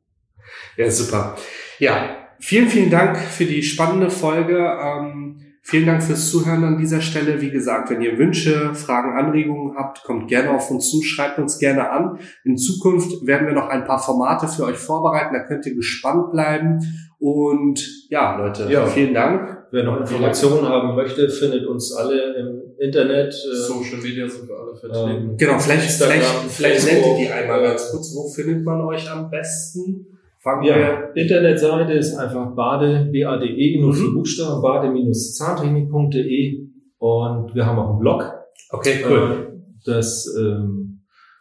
[0.76, 1.36] Ja, super.
[1.78, 4.58] Ja, vielen, vielen Dank für die spannende Folge.
[4.58, 7.42] Ähm, Vielen Dank fürs Zuhören an dieser Stelle.
[7.42, 11.58] Wie gesagt, wenn ihr Wünsche, Fragen, Anregungen habt, kommt gerne auf uns zu, schreibt uns
[11.58, 12.18] gerne an.
[12.42, 16.32] In Zukunft werden wir noch ein paar Formate für euch vorbereiten, da könnt ihr gespannt
[16.32, 16.78] bleiben.
[17.18, 18.86] Und ja, Leute, ja.
[18.86, 19.58] vielen Dank.
[19.70, 23.34] Wer noch Informationen haben möchte, findet uns alle im Internet.
[23.34, 25.28] äh, Social Media sind wir alle vertreten.
[25.32, 28.14] ähm, Genau, vielleicht, Instagram, vielleicht, vielleicht nennt ihr die einmal äh, ganz kurz.
[28.14, 30.17] Wo findet man euch am besten?
[30.48, 30.78] Fangen wir.
[30.78, 34.14] Ja, Internetseite ist einfach bade, B-A-D-E, nur vier Mhm.
[34.14, 36.68] Buchstaben, bade-zahntechnik.de
[36.98, 38.32] und wir haben auch einen Blog.
[38.70, 39.46] Okay, Äh,
[39.84, 41.00] Das, ähm,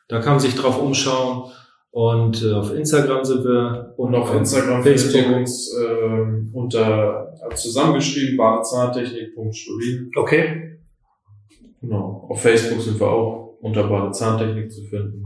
[0.10, 1.44] da kann man sich drauf umschauen
[1.92, 5.38] und äh, auf Instagram sind wir Und auf Instagram findet ihr Facebook.
[5.38, 10.12] uns ähm, unter äh, zusammengeschrieben badezahntechnik.sturin.
[10.16, 10.78] Okay.
[11.82, 12.28] Genau.
[12.30, 15.24] Auf Facebook sind wir auch unter Badezahntechnik zu finden.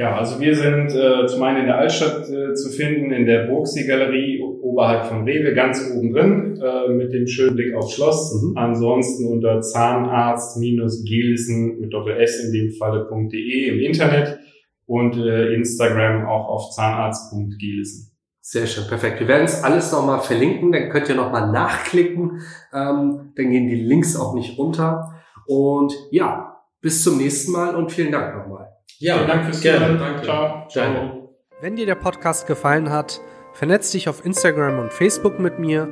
[0.00, 3.48] Ja, also wir sind äh, zum einen in der Altstadt äh, zu finden, in der
[3.48, 8.32] Burgsee-Galerie oberhalb von Rewe, ganz oben drin, äh, mit dem schönen Blick aufs Schloss.
[8.32, 8.56] Mhm.
[8.56, 14.38] Ansonsten unter zahnarzt-gelissen mit Doppel-S in dem Falle.de im Internet
[14.86, 18.10] und äh, Instagram auch auf zahnarzt.gelissen.
[18.40, 19.20] Sehr schön, perfekt.
[19.20, 22.40] Wir werden es alles nochmal verlinken, dann könnt ihr nochmal nachklicken.
[22.72, 25.20] Ähm, dann gehen die Links auch nicht unter.
[25.46, 28.79] Und ja, bis zum nächsten Mal und vielen Dank nochmal.
[29.00, 29.78] Ja, Vielen Dank fürs gerne.
[29.86, 29.98] Zuhören.
[29.98, 30.22] Danke.
[30.22, 30.68] Ciao.
[30.68, 31.36] Ciao.
[31.62, 33.20] Wenn dir der Podcast gefallen hat,
[33.54, 35.88] vernetz dich auf Instagram und Facebook mit mir,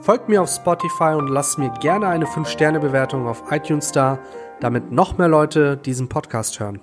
[0.00, 4.18] folgt mir auf Spotify und lass mir gerne eine 5-Sterne-Bewertung auf iTunes da,
[4.60, 6.82] damit noch mehr Leute diesen Podcast hören.